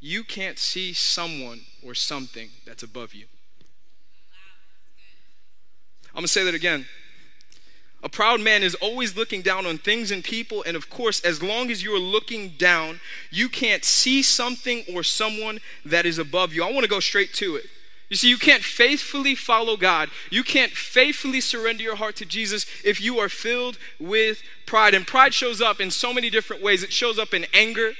you 0.00 0.22
can't 0.22 0.58
see 0.58 0.92
someone 0.92 1.62
or 1.82 1.94
something 1.94 2.50
that's 2.66 2.82
above 2.82 3.14
you. 3.14 3.26
I'm 6.14 6.20
gonna 6.20 6.28
say 6.28 6.44
that 6.44 6.54
again. 6.54 6.86
A 8.02 8.08
proud 8.08 8.40
man 8.40 8.62
is 8.62 8.76
always 8.76 9.16
looking 9.16 9.42
down 9.42 9.66
on 9.66 9.78
things 9.78 10.12
and 10.12 10.22
people, 10.22 10.62
and 10.64 10.76
of 10.76 10.88
course, 10.88 11.20
as 11.20 11.42
long 11.42 11.70
as 11.70 11.82
you're 11.82 11.98
looking 11.98 12.50
down, 12.50 13.00
you 13.30 13.48
can't 13.48 13.84
see 13.84 14.22
something 14.22 14.84
or 14.92 15.02
someone 15.02 15.58
that 15.84 16.06
is 16.06 16.18
above 16.18 16.52
you. 16.52 16.62
I 16.62 16.70
wanna 16.70 16.86
go 16.86 17.00
straight 17.00 17.34
to 17.34 17.56
it. 17.56 17.66
You 18.08 18.16
see, 18.16 18.28
you 18.28 18.38
can't 18.38 18.62
faithfully 18.62 19.34
follow 19.34 19.76
God. 19.76 20.08
You 20.30 20.42
can't 20.42 20.72
faithfully 20.72 21.40
surrender 21.40 21.82
your 21.82 21.96
heart 21.96 22.16
to 22.16 22.24
Jesus 22.24 22.64
if 22.82 23.00
you 23.00 23.18
are 23.18 23.28
filled 23.28 23.78
with 24.00 24.42
pride. 24.64 24.94
And 24.94 25.06
pride 25.06 25.34
shows 25.34 25.60
up 25.60 25.80
in 25.80 25.90
so 25.90 26.14
many 26.14 26.30
different 26.30 26.62
ways. 26.62 26.82
It 26.82 26.92
shows 26.92 27.18
up 27.18 27.34
in 27.34 27.44
anger, 27.52 27.92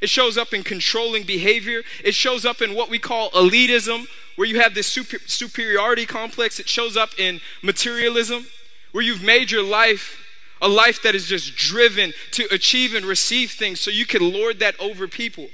it 0.00 0.10
shows 0.10 0.36
up 0.36 0.52
in 0.52 0.64
controlling 0.64 1.22
behavior, 1.22 1.82
it 2.02 2.14
shows 2.14 2.44
up 2.44 2.60
in 2.60 2.74
what 2.74 2.90
we 2.90 2.98
call 2.98 3.30
elitism, 3.30 4.06
where 4.34 4.48
you 4.48 4.60
have 4.60 4.74
this 4.74 4.88
super, 4.88 5.18
superiority 5.26 6.06
complex. 6.06 6.58
It 6.58 6.68
shows 6.68 6.96
up 6.96 7.10
in 7.16 7.40
materialism, 7.62 8.46
where 8.90 9.04
you've 9.04 9.22
made 9.22 9.52
your 9.52 9.62
life 9.62 10.18
a 10.60 10.68
life 10.68 11.02
that 11.02 11.14
is 11.14 11.26
just 11.26 11.56
driven 11.56 12.12
to 12.30 12.46
achieve 12.52 12.94
and 12.94 13.04
receive 13.04 13.50
things 13.50 13.80
so 13.80 13.90
you 13.90 14.06
can 14.06 14.32
lord 14.32 14.60
that 14.60 14.78
over 14.78 15.08
people. 15.08 15.48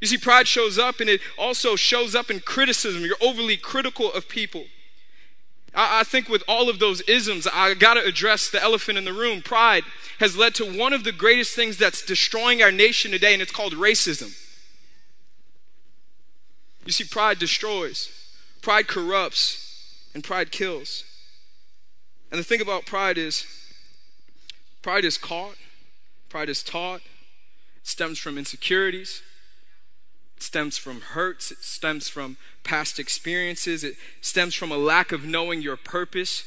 You 0.00 0.06
see, 0.06 0.16
pride 0.18 0.48
shows 0.48 0.78
up 0.78 1.00
and 1.00 1.10
it 1.10 1.20
also 1.38 1.76
shows 1.76 2.14
up 2.14 2.30
in 2.30 2.40
criticism. 2.40 3.04
You're 3.04 3.16
overly 3.20 3.56
critical 3.56 4.10
of 4.10 4.28
people. 4.28 4.64
I, 5.74 6.00
I 6.00 6.04
think 6.04 6.28
with 6.28 6.42
all 6.48 6.68
of 6.68 6.78
those 6.78 7.02
isms, 7.02 7.46
I 7.52 7.74
got 7.74 7.94
to 7.94 8.04
address 8.04 8.48
the 8.48 8.62
elephant 8.62 8.98
in 8.98 9.04
the 9.04 9.12
room. 9.12 9.42
Pride 9.42 9.84
has 10.18 10.36
led 10.36 10.54
to 10.56 10.64
one 10.64 10.92
of 10.92 11.04
the 11.04 11.12
greatest 11.12 11.54
things 11.54 11.76
that's 11.76 12.04
destroying 12.04 12.62
our 12.62 12.72
nation 12.72 13.10
today, 13.10 13.32
and 13.32 13.42
it's 13.42 13.52
called 13.52 13.74
racism. 13.74 14.36
You 16.86 16.92
see, 16.92 17.04
pride 17.04 17.38
destroys, 17.38 18.08
pride 18.62 18.88
corrupts, 18.88 20.08
and 20.14 20.24
pride 20.24 20.50
kills. 20.50 21.04
And 22.30 22.40
the 22.40 22.44
thing 22.44 22.60
about 22.60 22.86
pride 22.86 23.18
is, 23.18 23.44
pride 24.82 25.04
is 25.04 25.18
caught, 25.18 25.56
pride 26.28 26.48
is 26.48 26.62
taught, 26.62 27.02
it 27.76 27.86
stems 27.86 28.18
from 28.18 28.38
insecurities, 28.38 29.22
it 29.26 29.29
stems 30.42 30.78
from 30.78 31.00
hurts, 31.00 31.50
it 31.50 31.58
stems 31.58 32.08
from 32.08 32.36
past 32.64 32.98
experiences, 32.98 33.84
it 33.84 33.94
stems 34.20 34.54
from 34.54 34.70
a 34.70 34.76
lack 34.76 35.12
of 35.12 35.24
knowing 35.24 35.62
your 35.62 35.76
purpose. 35.76 36.44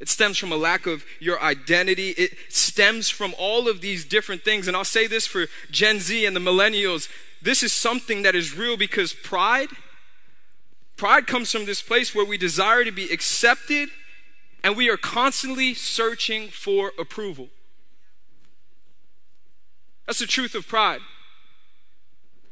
It 0.00 0.08
stems 0.08 0.36
from 0.36 0.50
a 0.50 0.56
lack 0.56 0.86
of 0.86 1.04
your 1.20 1.40
identity. 1.40 2.10
It 2.10 2.32
stems 2.48 3.08
from 3.08 3.32
all 3.38 3.68
of 3.68 3.80
these 3.80 4.04
different 4.04 4.42
things. 4.42 4.66
And 4.66 4.76
I'll 4.76 4.84
say 4.84 5.06
this 5.06 5.26
for 5.26 5.46
Gen 5.70 6.00
Z 6.00 6.26
and 6.26 6.34
the 6.34 6.40
millennials 6.40 7.08
this 7.44 7.62
is 7.62 7.74
something 7.74 8.22
that 8.22 8.34
is 8.34 8.56
real 8.56 8.78
because 8.78 9.12
pride, 9.12 9.68
pride 10.96 11.26
comes 11.26 11.52
from 11.52 11.66
this 11.66 11.82
place 11.82 12.14
where 12.14 12.24
we 12.24 12.38
desire 12.38 12.84
to 12.84 12.90
be 12.90 13.12
accepted 13.12 13.90
and 14.64 14.78
we 14.78 14.88
are 14.88 14.96
constantly 14.96 15.74
searching 15.74 16.48
for 16.48 16.92
approval. 16.98 17.48
That's 20.06 20.20
the 20.20 20.26
truth 20.26 20.54
of 20.54 20.66
pride. 20.66 21.00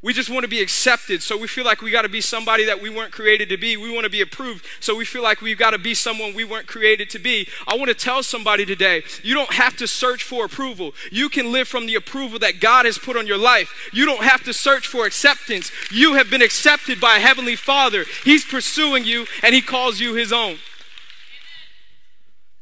We 0.03 0.13
just 0.13 0.29
want 0.29 0.43
to 0.43 0.49
be 0.49 0.61
accepted, 0.61 1.23
so 1.23 1.39
we 1.39 1.47
feel 1.47 1.65
like 1.65 1.81
we 1.81 1.93
got 1.93 2.03
to 2.03 2.09
be 2.09 2.21
somebody 2.21 2.65
that 2.65 2.83
we 2.83 2.91
weren't 2.91 3.13
created 3.13 3.49
to 3.51 3.57
be. 3.57 3.77
We 3.77 3.89
want 3.89 4.03
to 4.03 4.11
be 4.11 4.21
approved, 4.21 4.67
so 4.81 4.97
we 4.97 5.05
feel 5.05 5.23
like 5.23 5.41
we've 5.41 5.57
got 5.57 5.71
to 5.71 5.79
be 5.79 5.95
someone 5.95 6.35
we 6.35 6.43
weren't 6.43 6.67
created 6.67 7.09
to 7.11 7.21
be. 7.21 7.47
I 7.69 7.77
want 7.77 7.89
to 7.89 7.95
tell 7.95 8.25
somebody 8.25 8.67
today 8.67 9.05
you 9.23 9.33
don't 9.33 9.53
have 9.53 9.77
to 9.77 9.87
search 9.87 10.25
for 10.25 10.45
approval. 10.45 10.91
You 11.13 11.29
can 11.29 11.53
live 11.53 11.69
from 11.69 11.87
the 11.87 11.95
approval 11.95 12.41
that 12.41 12.59
God 12.59 12.85
has 12.85 12.99
put 12.99 13.17
on 13.17 13.29
your 13.29 13.39
life. 13.39 13.91
You 13.93 14.05
don't 14.05 14.25
have 14.25 14.43
to 14.43 14.53
search 14.53 14.89
for 14.89 15.07
acceptance. 15.07 15.71
You 15.93 16.15
have 16.15 16.29
been 16.29 16.43
accepted 16.43 17.01
by 17.01 17.19
a 17.19 17.21
Heavenly 17.21 17.55
Father. 17.55 18.05
He's 18.25 18.45
pursuing 18.45 19.05
you, 19.05 19.27
and 19.41 19.55
He 19.55 19.63
calls 19.63 20.01
you 20.01 20.15
His 20.15 20.33
own. 20.33 20.59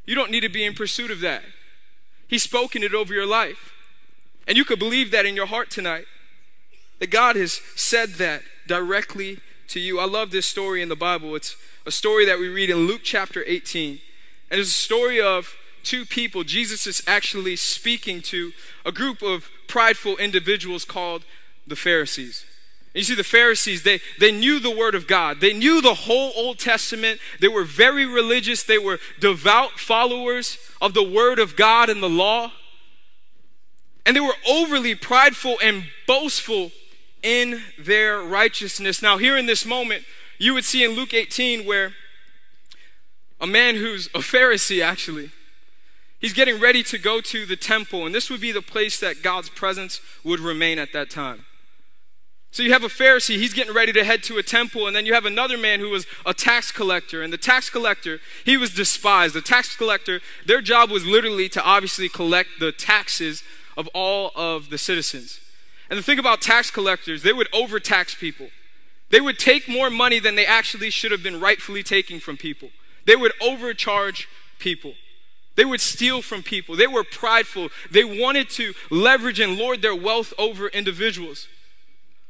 You 0.05 0.15
don't 0.15 0.31
need 0.31 0.41
to 0.41 0.51
be 0.51 0.67
in 0.67 0.75
pursuit 0.75 1.11
of 1.11 1.21
that. 1.21 1.43
He's 2.29 2.43
spoken 2.43 2.83
it 2.83 2.93
over 2.95 3.15
your 3.15 3.27
life. 3.27 3.73
And 4.47 4.59
you 4.59 4.65
could 4.67 4.79
believe 4.79 5.11
that 5.13 5.25
in 5.25 5.37
your 5.37 5.47
heart 5.47 5.71
tonight. 5.71 6.05
That 7.01 7.11
God 7.11 7.37
has 7.37 7.61
said 7.75 8.11
that 8.15 8.43
directly 8.67 9.41
to 9.69 9.81
you. 9.81 9.99
I 9.99 10.05
love 10.05 10.31
this 10.31 10.47
story 10.47 10.83
in 10.83 10.89
the 10.89 10.97
Bible. 10.97 11.35
It's 11.35 11.57
a 11.87 11.91
story 11.91 12.25
that 12.27 12.39
we 12.39 12.49
read 12.49 12.71
in 12.71 12.87
Luke 12.87 13.01
chapter 13.03 13.43
18. 13.47 13.99
And 14.51 14.61
it's 14.61 14.71
a 14.71 14.73
story 14.73 15.21
of 15.21 15.55
two 15.83 16.05
people. 16.05 16.45
Jesus 16.45 16.87
is 16.87 17.03
actually 17.07 17.57
speaking 17.57 18.21
to 18.23 18.53
a 18.85 18.93
group 18.93 19.23
of 19.23 19.49
prideful 19.67 20.17
individuals 20.19 20.85
called 20.85 21.25
the 21.67 21.77
Pharisees. 21.77 22.45
You 22.95 23.03
see, 23.03 23.15
the 23.15 23.23
Pharisees, 23.25 23.85
they, 23.85 24.01
they 24.19 24.33
knew 24.33 24.59
the 24.59 24.77
Word 24.77 24.95
of 24.95 25.07
God. 25.07 25.41
They 25.41 25.53
knew 25.53 25.81
the 25.81 25.95
whole 25.95 26.33
Old 26.35 26.59
Testament. 26.59 27.21
They 27.41 27.49
were 27.49 27.65
very 27.65 28.05
religious. 28.05 28.65
They 28.65 28.79
were 28.79 28.99
devout 29.21 29.79
followers 29.79 30.59
of 30.83 30.93
the 30.93 31.09
Word 31.09 31.39
of 31.39 31.57
God 31.57 31.89
and 31.89 32.03
the 32.03 32.09
law. 32.09 32.53
And 34.05 34.17
they 34.17 34.21
were 34.21 34.35
overly 34.49 34.97
prideful 34.97 35.57
and 35.63 35.85
boastful 36.07 36.73
in 37.23 37.63
their 37.79 38.21
righteousness. 38.21 39.03
Now, 39.03 39.19
here 39.19 39.37
in 39.37 39.47
this 39.47 39.65
moment, 39.65 40.05
you 40.39 40.55
would 40.55 40.65
see 40.65 40.85
in 40.85 40.93
Luke 40.93 41.15
18 41.15 41.67
where 41.67 41.93
a 43.41 43.47
man 43.47 43.77
who's 43.77 44.07
a 44.09 44.19
Pharisee 44.19 44.83
actually, 44.83 45.31
he's 46.19 46.33
getting 46.33 46.61
ready 46.61 46.83
to 46.85 46.99
go 46.99 47.21
to 47.21 47.47
the 47.47 47.57
temple, 47.57 48.07
and 48.07 48.15
this 48.15 48.31
would 48.31 48.41
be 48.41 48.53
the 48.53 48.63
place 48.63 48.99
that 49.01 49.23
God's 49.23 49.49
presence 49.49 50.01
would 50.25 50.41
remain 50.41 50.79
at 50.79 50.93
that 50.93 51.11
time. 51.11 51.45
So 52.53 52.65
you 52.65 52.73
have 52.73 52.83
a 52.83 52.89
Pharisee, 52.89 53.37
he's 53.37 53.55
getting 53.55 53.73
ready 53.73 53.93
to 53.93 54.03
head 54.03 54.25
to 54.25 54.37
a 54.39 54.43
temple, 54.43 54.87
and 54.87 54.97
then 54.97 55.07
you 55.07 55.15
have 55.15 55.25
another 55.25 55.57
man 55.57 55.79
who 55.79 55.89
was 55.89 56.05
a 56.27 56.35
tax 56.35 56.73
collector. 56.73 57.23
And 57.23 57.33
the 57.33 57.39
tax 57.39 57.71
collector, 57.71 58.19
he 58.45 58.57
was 58.57 58.75
despised. 58.75 59.35
The 59.35 59.41
tax 59.41 59.77
collector, 59.77 60.21
their 60.45 60.61
job 60.61 60.91
was 60.91 61.07
literally 61.07 61.49
to 61.51 61.63
obviously 61.63 62.09
collect 62.09 62.49
the 62.59 62.73
taxes 62.73 63.45
of 63.77 63.87
all 63.95 64.33
of 64.35 64.69
the 64.71 64.79
citizens. 64.79 65.39
And 65.91 65.99
the 65.99 66.03
thing 66.03 66.21
about 66.21 66.41
tax 66.41 66.71
collectors, 66.71 67.23
they 67.23 67.33
would 67.33 67.49
overtax 67.53 68.15
people. 68.15 68.49
They 69.11 69.21
would 69.21 69.39
take 69.39 69.69
more 69.69 69.91
money 69.91 70.21
than 70.21 70.37
they 70.37 70.47
actually 70.47 70.91
should 70.91 71.11
have 71.11 71.23
been 71.23 71.41
rightfully 71.41 71.83
taking 71.83 72.21
from 72.21 72.37
people. 72.37 72.71
They 73.07 73.17
would 73.17 73.33
overcharge 73.43 74.29
people. 74.61 74.95
They 75.57 75.65
would 75.65 75.81
steal 75.81 76.23
from 76.23 76.45
people. 76.45 76.77
They 76.77 76.87
were 76.87 77.03
prideful. 77.03 77.71
They 77.91 78.05
wanted 78.05 78.49
to 78.51 78.73
leverage 78.89 79.41
and 79.41 79.59
lord 79.59 79.83
their 79.83 79.97
wealth 79.97 80.33
over 80.39 80.69
individuals. 80.69 81.49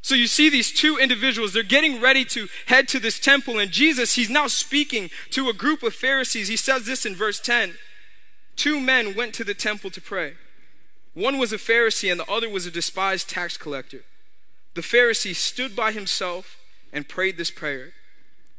So 0.03 0.15
you 0.15 0.27
see 0.27 0.49
these 0.49 0.73
two 0.73 0.97
individuals, 0.97 1.53
they're 1.53 1.63
getting 1.63 2.01
ready 2.01 2.25
to 2.27 2.49
head 2.67 2.89
to 2.89 2.99
this 2.99 3.21
temple, 3.21 3.59
and 3.59 3.71
Jesus, 3.71 4.15
he's 4.15 4.31
now 4.31 4.47
speaking 4.47 5.11
to 5.31 5.51
a 5.51 5.53
group 5.53 5.83
of 5.83 5.95
Pharisees. 5.95 6.49
He 6.49 6.57
says 6.57 6.87
this 6.87 7.05
in 7.05 7.15
verse 7.15 7.39
10 7.39 7.75
Two 8.57 8.81
men 8.81 9.15
went 9.15 9.35
to 9.35 9.45
the 9.45 9.55
temple 9.55 9.91
to 9.91 10.01
pray. 10.01 10.35
One 11.15 11.39
was 11.39 11.53
a 11.53 11.59
Pharisee, 11.59 12.11
and 12.11 12.21
the 12.21 12.31
other 12.31 12.49
was 12.49 12.67
a 12.67 12.71
despised 12.71 13.29
tax 13.29 13.57
collector. 13.57 14.03
The 14.75 14.81
Pharisee 14.81 15.35
stood 15.35 15.75
by 15.75 15.93
himself 15.93 16.57
and 16.93 17.09
prayed 17.09 17.37
this 17.37 17.51
prayer 17.51 17.93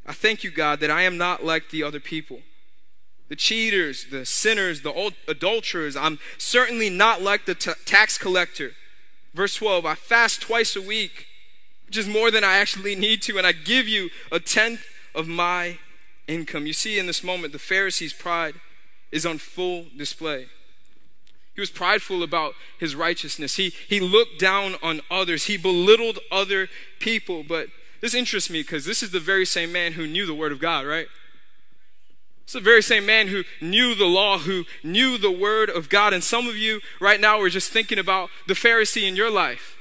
I 0.05 0.13
thank 0.13 0.43
you, 0.43 0.51
God, 0.51 0.79
that 0.79 0.89
I 0.89 1.03
am 1.03 1.17
not 1.17 1.46
like 1.46 1.70
the 1.70 1.84
other 1.84 2.00
people. 2.00 2.39
The 3.29 3.36
cheaters, 3.36 4.08
the 4.12 4.25
sinners, 4.25 4.81
the 4.81 5.12
adulterers. 5.27 5.96
I'm 5.96 6.20
certainly 6.38 6.89
not 6.89 7.22
like 7.22 7.46
the 7.46 7.55
t- 7.55 7.72
tax 7.86 8.17
collector. 8.17 8.72
Verse 9.34 9.55
12 9.55 9.86
I 9.86 9.96
fast 9.96 10.41
twice 10.41 10.75
a 10.75 10.81
week, 10.81 11.27
which 11.86 11.98
is 11.98 12.08
more 12.08 12.31
than 12.31 12.43
I 12.43 12.58
actually 12.58 12.96
need 12.96 13.22
to, 13.24 13.38
and 13.38 13.48
I 13.48 13.51
give 13.51 13.88
you 13.88 14.10
a 14.31 14.39
tenth 14.39 14.84
of 15.13 15.27
my 15.27 15.77
income. 16.27 16.65
You 16.65 16.74
see, 16.74 17.00
in 17.00 17.05
this 17.05 17.24
moment, 17.24 17.53
the 17.53 17.60
Pharisee's 17.60 18.13
pride 18.13 18.55
is 19.12 19.25
on 19.25 19.38
full 19.38 19.86
display. 19.96 20.48
He 21.62 21.70
was 21.70 21.70
prideful 21.70 22.24
about 22.24 22.56
his 22.80 22.96
righteousness. 22.96 23.58
He, 23.58 23.72
he 23.88 24.00
looked 24.00 24.39
down 24.39 24.77
on 24.82 25.01
others. 25.12 25.46
He 25.46 25.58
belittled 25.58 26.18
other 26.32 26.70
people. 26.98 27.44
But 27.44 27.68
this 28.00 28.15
interests 28.15 28.50
me 28.50 28.63
because 28.63 28.84
this 28.84 29.03
is 29.03 29.12
the 29.12 29.20
very 29.20 29.46
same 29.46 29.72
man 29.72 29.91
who 29.91 30.08
knew 30.08 30.25
the 30.25 30.34
Word 30.34 30.51
of 30.51 30.58
God, 30.58 30.88
right? 30.88 31.06
It's 32.46 32.53
the 32.53 32.62
very 32.62 32.82
same 32.82 33.06
man 33.06 33.27
who 33.27 33.44
knew 33.62 33.94
the 33.94 34.08
law, 34.08 34.39
who 34.39 34.65
knew 34.84 35.20
the 35.20 35.30
Word 35.30 35.70
of 35.70 35.88
God. 35.88 36.13
And 36.13 36.24
some 36.24 36.48
of 36.48 36.58
you 36.58 36.82
right 37.00 37.22
now 37.22 37.39
are 37.39 37.48
just 37.48 37.72
thinking 37.72 38.00
about 38.00 38.32
the 38.48 38.56
Pharisee 38.56 39.08
in 39.08 39.15
your 39.15 39.30
life, 39.30 39.77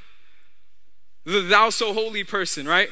the 1.25 1.41
thou 1.41 1.71
so 1.71 1.95
holy 1.95 2.25
person, 2.25 2.69
right? 2.69 2.91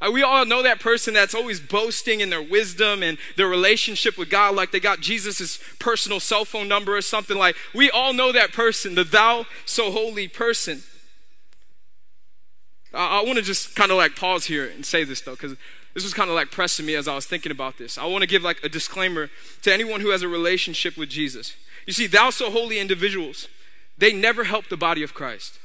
Uh, 0.00 0.10
we 0.12 0.22
all 0.22 0.44
know 0.44 0.62
that 0.62 0.78
person 0.78 1.14
that's 1.14 1.34
always 1.34 1.58
boasting 1.58 2.20
in 2.20 2.28
their 2.28 2.42
wisdom 2.42 3.02
and 3.02 3.16
their 3.36 3.48
relationship 3.48 4.18
with 4.18 4.28
God, 4.28 4.54
like 4.54 4.70
they 4.70 4.80
got 4.80 5.00
Jesus' 5.00 5.58
personal 5.78 6.20
cell 6.20 6.44
phone 6.44 6.68
number 6.68 6.96
or 6.96 7.00
something 7.00 7.38
like. 7.38 7.56
We 7.74 7.90
all 7.90 8.12
know 8.12 8.30
that 8.32 8.52
person, 8.52 8.94
the 8.94 9.04
thou 9.04 9.46
so 9.64 9.90
holy 9.90 10.28
person. 10.28 10.82
I, 12.92 13.20
I 13.20 13.24
want 13.24 13.36
to 13.36 13.42
just 13.42 13.74
kind 13.74 13.90
of 13.90 13.96
like 13.96 14.16
pause 14.16 14.46
here 14.46 14.68
and 14.68 14.84
say 14.84 15.02
this 15.04 15.22
though, 15.22 15.32
because 15.32 15.56
this 15.94 16.04
was 16.04 16.12
kind 16.12 16.28
of 16.28 16.36
like 16.36 16.50
pressing 16.50 16.84
me 16.84 16.94
as 16.94 17.08
I 17.08 17.14
was 17.14 17.24
thinking 17.24 17.50
about 17.50 17.78
this. 17.78 17.96
I 17.96 18.04
want 18.04 18.20
to 18.20 18.28
give 18.28 18.42
like 18.42 18.62
a 18.62 18.68
disclaimer 18.68 19.30
to 19.62 19.72
anyone 19.72 20.02
who 20.02 20.10
has 20.10 20.20
a 20.20 20.28
relationship 20.28 20.98
with 20.98 21.08
Jesus. 21.08 21.54
You 21.86 21.94
see, 21.94 22.06
thou 22.06 22.28
so 22.28 22.50
holy 22.50 22.78
individuals, 22.78 23.48
they 23.96 24.12
never 24.12 24.44
help 24.44 24.68
the 24.68 24.76
body 24.76 25.02
of 25.02 25.14
Christ. 25.14 25.58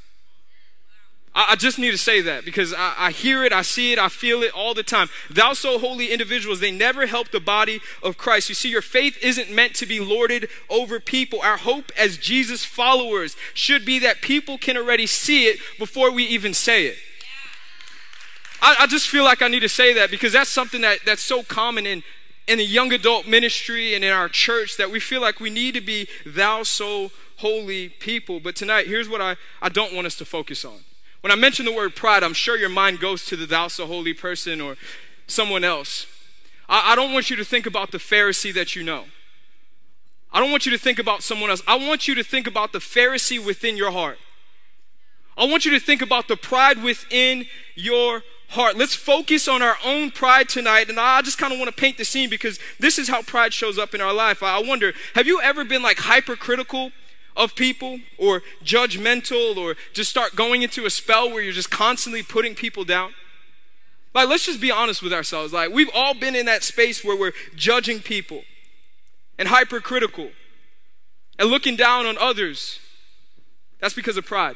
I, 1.33 1.55
just 1.55 1.79
need 1.79 1.91
to 1.91 1.97
say 1.97 2.19
that 2.21 2.43
because 2.43 2.73
I, 2.73 2.93
I, 2.97 3.11
hear 3.11 3.43
it, 3.43 3.53
I 3.53 3.61
see 3.61 3.93
it, 3.93 3.99
I 3.99 4.09
feel 4.09 4.43
it 4.43 4.53
all 4.53 4.73
the 4.73 4.83
time. 4.83 5.07
Thou 5.29 5.53
so 5.53 5.79
holy 5.79 6.11
individuals, 6.11 6.59
they 6.59 6.71
never 6.71 7.05
help 7.05 7.31
the 7.31 7.39
body 7.39 7.79
of 8.03 8.17
Christ. 8.17 8.49
You 8.49 8.55
see, 8.55 8.69
your 8.69 8.81
faith 8.81 9.17
isn't 9.23 9.49
meant 9.49 9.73
to 9.75 9.85
be 9.85 10.01
lorded 10.01 10.49
over 10.69 10.99
people. 10.99 11.39
Our 11.41 11.55
hope 11.55 11.91
as 11.97 12.17
Jesus 12.17 12.65
followers 12.65 13.37
should 13.53 13.85
be 13.85 13.97
that 13.99 14.21
people 14.21 14.57
can 14.57 14.75
already 14.75 15.07
see 15.07 15.45
it 15.45 15.59
before 15.79 16.11
we 16.11 16.23
even 16.23 16.53
say 16.53 16.87
it. 16.87 16.97
I, 18.61 18.75
I 18.81 18.87
just 18.87 19.07
feel 19.07 19.23
like 19.23 19.41
I 19.41 19.47
need 19.47 19.61
to 19.61 19.69
say 19.69 19.93
that 19.93 20.11
because 20.11 20.33
that's 20.33 20.49
something 20.49 20.81
that, 20.81 20.99
that's 21.05 21.23
so 21.23 21.43
common 21.43 21.87
in, 21.87 22.03
in 22.45 22.57
the 22.57 22.65
young 22.65 22.91
adult 22.91 23.25
ministry 23.25 23.95
and 23.95 24.03
in 24.03 24.11
our 24.11 24.27
church 24.27 24.75
that 24.75 24.91
we 24.91 24.99
feel 24.99 25.21
like 25.21 25.39
we 25.39 25.49
need 25.49 25.75
to 25.75 25.81
be 25.81 26.09
thou 26.25 26.63
so 26.63 27.09
holy 27.37 27.87
people. 27.87 28.41
But 28.41 28.57
tonight, 28.57 28.87
here's 28.87 29.07
what 29.07 29.21
I, 29.21 29.37
I 29.61 29.69
don't 29.69 29.95
want 29.95 30.07
us 30.07 30.17
to 30.17 30.25
focus 30.25 30.65
on. 30.65 30.79
When 31.21 31.31
I 31.31 31.35
mention 31.35 31.65
the 31.65 31.71
word 31.71 31.95
pride, 31.95 32.23
I'm 32.23 32.33
sure 32.33 32.57
your 32.57 32.69
mind 32.69 32.99
goes 32.99 33.25
to 33.25 33.35
the 33.35 33.45
thou 33.45 33.67
so 33.67 33.85
holy 33.85 34.13
person 34.13 34.59
or 34.59 34.75
someone 35.27 35.63
else. 35.63 36.07
I, 36.67 36.93
I 36.93 36.95
don't 36.95 37.13
want 37.13 37.29
you 37.29 37.35
to 37.35 37.45
think 37.45 37.65
about 37.65 37.91
the 37.91 37.99
Pharisee 37.99 38.53
that 38.53 38.75
you 38.75 38.83
know. 38.83 39.05
I 40.33 40.39
don't 40.39 40.51
want 40.51 40.65
you 40.65 40.71
to 40.71 40.77
think 40.77 40.97
about 40.97 41.23
someone 41.23 41.49
else. 41.49 41.61
I 41.67 41.75
want 41.75 42.07
you 42.07 42.15
to 42.15 42.23
think 42.23 42.47
about 42.47 42.71
the 42.71 42.79
Pharisee 42.79 43.43
within 43.43 43.77
your 43.77 43.91
heart. 43.91 44.17
I 45.37 45.45
want 45.45 45.65
you 45.65 45.71
to 45.71 45.79
think 45.79 46.01
about 46.01 46.27
the 46.27 46.37
pride 46.37 46.81
within 46.81 47.45
your 47.75 48.23
heart. 48.49 48.77
Let's 48.77 48.95
focus 48.95 49.47
on 49.47 49.61
our 49.61 49.77
own 49.83 50.11
pride 50.11 50.49
tonight. 50.49 50.89
And 50.89 50.99
I 50.99 51.21
just 51.21 51.37
kind 51.37 51.53
of 51.53 51.59
want 51.59 51.69
to 51.69 51.75
paint 51.75 51.97
the 51.97 52.05
scene 52.05 52.29
because 52.29 52.59
this 52.79 52.97
is 52.97 53.09
how 53.09 53.21
pride 53.21 53.53
shows 53.53 53.77
up 53.77 53.93
in 53.93 54.01
our 54.01 54.13
life. 54.13 54.41
I 54.41 54.61
wonder, 54.61 54.93
have 55.15 55.27
you 55.27 55.39
ever 55.41 55.63
been 55.63 55.81
like 55.81 55.99
hypercritical 55.99 56.91
of 57.35 57.55
people 57.55 57.99
or 58.17 58.41
judgmental 58.63 59.57
or 59.57 59.75
just 59.93 60.09
start 60.09 60.35
going 60.35 60.61
into 60.61 60.85
a 60.85 60.89
spell 60.89 61.29
where 61.29 61.41
you're 61.41 61.53
just 61.53 61.71
constantly 61.71 62.23
putting 62.23 62.55
people 62.55 62.83
down? 62.83 63.13
Like, 64.13 64.27
let's 64.27 64.45
just 64.45 64.59
be 64.59 64.71
honest 64.71 65.01
with 65.01 65.13
ourselves. 65.13 65.53
Like, 65.53 65.71
we've 65.71 65.89
all 65.93 66.13
been 66.13 66.35
in 66.35 66.45
that 66.45 66.63
space 66.63 67.03
where 67.03 67.17
we're 67.17 67.33
judging 67.55 67.99
people 67.99 68.43
and 69.39 69.47
hypercritical 69.47 70.31
and 71.39 71.49
looking 71.49 71.75
down 71.75 72.05
on 72.05 72.17
others. 72.17 72.79
That's 73.79 73.93
because 73.93 74.17
of 74.17 74.25
pride. 74.25 74.55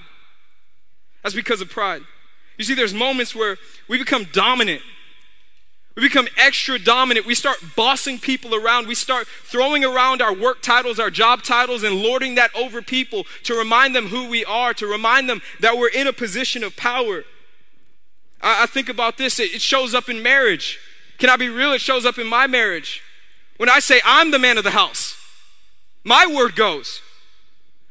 That's 1.23 1.35
because 1.35 1.61
of 1.61 1.69
pride. 1.69 2.01
You 2.57 2.65
see, 2.65 2.75
there's 2.75 2.93
moments 2.93 3.33
where 3.33 3.57
we 3.87 3.97
become 3.97 4.25
dominant. 4.31 4.81
We 5.95 6.03
become 6.03 6.27
extra 6.35 6.77
dominant. 6.77 7.25
We 7.25 7.35
start 7.35 7.57
bossing 7.75 8.19
people 8.19 8.53
around. 8.53 8.87
We 8.87 8.95
start 8.95 9.27
throwing 9.27 9.85
around 9.85 10.21
our 10.21 10.33
work 10.33 10.61
titles, 10.61 10.99
our 10.99 11.09
job 11.09 11.41
titles, 11.41 11.83
and 11.83 11.95
lording 11.95 12.35
that 12.35 12.53
over 12.53 12.81
people 12.81 13.23
to 13.43 13.57
remind 13.57 13.95
them 13.95 14.07
who 14.07 14.27
we 14.27 14.43
are, 14.43 14.73
to 14.73 14.87
remind 14.87 15.29
them 15.29 15.41
that 15.61 15.77
we're 15.77 15.87
in 15.87 16.05
a 16.05 16.13
position 16.13 16.63
of 16.65 16.75
power. 16.75 17.23
I, 18.41 18.63
I 18.63 18.65
think 18.65 18.89
about 18.89 19.17
this, 19.17 19.39
it, 19.39 19.55
it 19.55 19.61
shows 19.61 19.93
up 19.93 20.09
in 20.09 20.21
marriage. 20.21 20.79
Can 21.17 21.29
I 21.29 21.37
be 21.37 21.47
real? 21.47 21.71
It 21.71 21.79
shows 21.79 22.05
up 22.05 22.17
in 22.17 22.27
my 22.27 22.45
marriage. 22.45 23.01
When 23.55 23.69
I 23.69 23.79
say 23.79 24.01
I'm 24.03 24.31
the 24.31 24.39
man 24.39 24.57
of 24.57 24.65
the 24.65 24.71
house, 24.71 25.15
my 26.03 26.27
word 26.27 26.57
goes. 26.57 27.01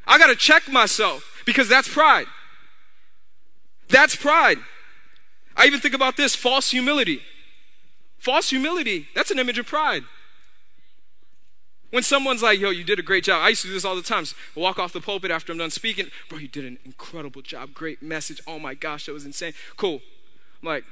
I 0.07 0.19
got 0.19 0.27
to 0.27 0.37
check 0.37 0.71
myself 0.71 1.43
because 1.47 1.71
that's 1.71 1.89
pride. 1.89 2.27
That's 3.89 4.15
pride. 4.15 4.59
I 5.57 5.65
even 5.65 5.81
think 5.81 5.95
about 5.95 6.19
this 6.19 6.35
false 6.35 6.71
humility. 6.71 7.23
False 8.25 8.49
humility, 8.49 9.07
that's 9.15 9.31
an 9.31 9.39
image 9.39 9.59
of 9.59 9.67
pride. 9.67 10.03
When 11.91 12.03
someone's 12.03 12.43
like, 12.43 12.59
yo, 12.59 12.71
you 12.71 12.83
did 12.83 12.99
a 12.99 13.03
great 13.03 13.23
job. 13.23 13.43
I 13.45 13.51
used 13.51 13.61
to 13.63 13.69
do 13.69 13.75
this 13.75 13.85
all 13.85 13.95
the 13.95 14.01
time. 14.01 14.25
So 14.25 14.35
walk 14.55 14.79
off 14.79 14.95
the 14.95 15.01
pulpit 15.03 15.31
after 15.31 15.53
I'm 15.53 15.59
done 15.59 15.69
speaking. 15.69 16.07
Bro, 16.31 16.39
you 16.39 16.49
did 16.49 16.65
an 16.65 16.79
incredible 16.87 17.43
job. 17.43 17.75
Great 17.75 18.03
message. 18.03 18.41
Oh 18.47 18.59
my 18.59 18.73
gosh, 18.73 19.05
that 19.05 19.13
was 19.13 19.27
insane. 19.27 19.53
Cool. 19.77 20.01
I'm 20.63 20.67
like, 20.67 20.85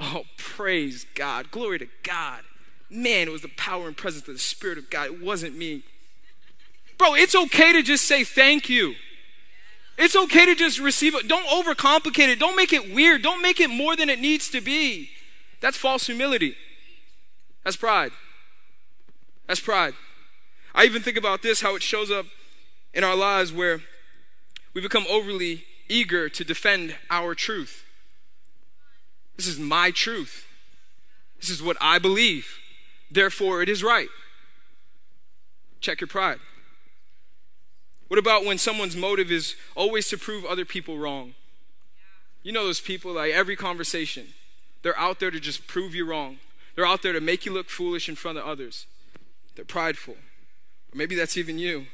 oh, 0.00 0.22
praise 0.38 1.04
God. 1.14 1.50
Glory 1.50 1.80
to 1.80 1.86
God. 2.02 2.40
Man, 2.88 3.28
it 3.28 3.30
was 3.30 3.42
the 3.42 3.50
power 3.58 3.86
and 3.86 3.94
presence 3.94 4.26
of 4.26 4.32
the 4.32 4.40
Spirit 4.40 4.78
of 4.78 4.88
God. 4.88 5.04
It 5.08 5.22
wasn't 5.22 5.58
me. 5.58 5.82
Bro, 6.96 7.16
it's 7.16 7.34
okay 7.34 7.74
to 7.74 7.82
just 7.82 8.06
say 8.06 8.24
thank 8.24 8.70
you. 8.70 8.94
It's 9.98 10.16
okay 10.16 10.46
to 10.46 10.54
just 10.54 10.80
receive 10.80 11.14
it. 11.14 11.28
Don't 11.28 11.46
overcomplicate 11.46 12.28
it. 12.28 12.38
Don't 12.38 12.56
make 12.56 12.72
it 12.72 12.94
weird. 12.94 13.20
Don't 13.20 13.42
make 13.42 13.60
it 13.60 13.68
more 13.68 13.96
than 13.96 14.08
it 14.08 14.18
needs 14.18 14.48
to 14.48 14.62
be. 14.62 15.10
That's 15.60 15.76
false 15.76 16.06
humility. 16.06 16.56
That's 17.64 17.76
pride. 17.76 18.12
That's 19.46 19.60
pride. 19.60 19.94
I 20.74 20.84
even 20.84 21.02
think 21.02 21.16
about 21.16 21.42
this 21.42 21.60
how 21.60 21.74
it 21.74 21.82
shows 21.82 22.10
up 22.10 22.26
in 22.94 23.04
our 23.04 23.16
lives 23.16 23.52
where 23.52 23.80
we 24.74 24.80
become 24.80 25.04
overly 25.10 25.64
eager 25.88 26.28
to 26.28 26.44
defend 26.44 26.96
our 27.10 27.34
truth. 27.34 27.84
This 29.36 29.46
is 29.46 29.58
my 29.58 29.90
truth. 29.90 30.46
This 31.40 31.50
is 31.50 31.62
what 31.62 31.76
I 31.80 31.98
believe. 31.98 32.58
Therefore, 33.10 33.62
it 33.62 33.68
is 33.68 33.82
right. 33.82 34.08
Check 35.80 36.00
your 36.00 36.08
pride. 36.08 36.38
What 38.08 38.18
about 38.18 38.44
when 38.44 38.58
someone's 38.58 38.96
motive 38.96 39.30
is 39.30 39.56
always 39.74 40.08
to 40.08 40.18
prove 40.18 40.44
other 40.44 40.64
people 40.64 40.98
wrong? 40.98 41.34
You 42.42 42.52
know 42.52 42.64
those 42.64 42.80
people, 42.80 43.12
like 43.12 43.32
every 43.32 43.56
conversation, 43.56 44.28
they're 44.82 44.98
out 44.98 45.20
there 45.20 45.30
to 45.30 45.40
just 45.40 45.66
prove 45.66 45.94
you 45.94 46.04
wrong. 46.04 46.38
They're 46.80 46.88
out 46.88 47.02
there 47.02 47.12
to 47.12 47.20
make 47.20 47.44
you 47.44 47.52
look 47.52 47.68
foolish 47.68 48.08
in 48.08 48.14
front 48.14 48.38
of 48.38 48.46
others. 48.46 48.86
They're 49.54 49.66
prideful. 49.66 50.14
Or 50.14 50.96
maybe 50.96 51.14
that's 51.14 51.36
even 51.36 51.58
you. 51.58 51.88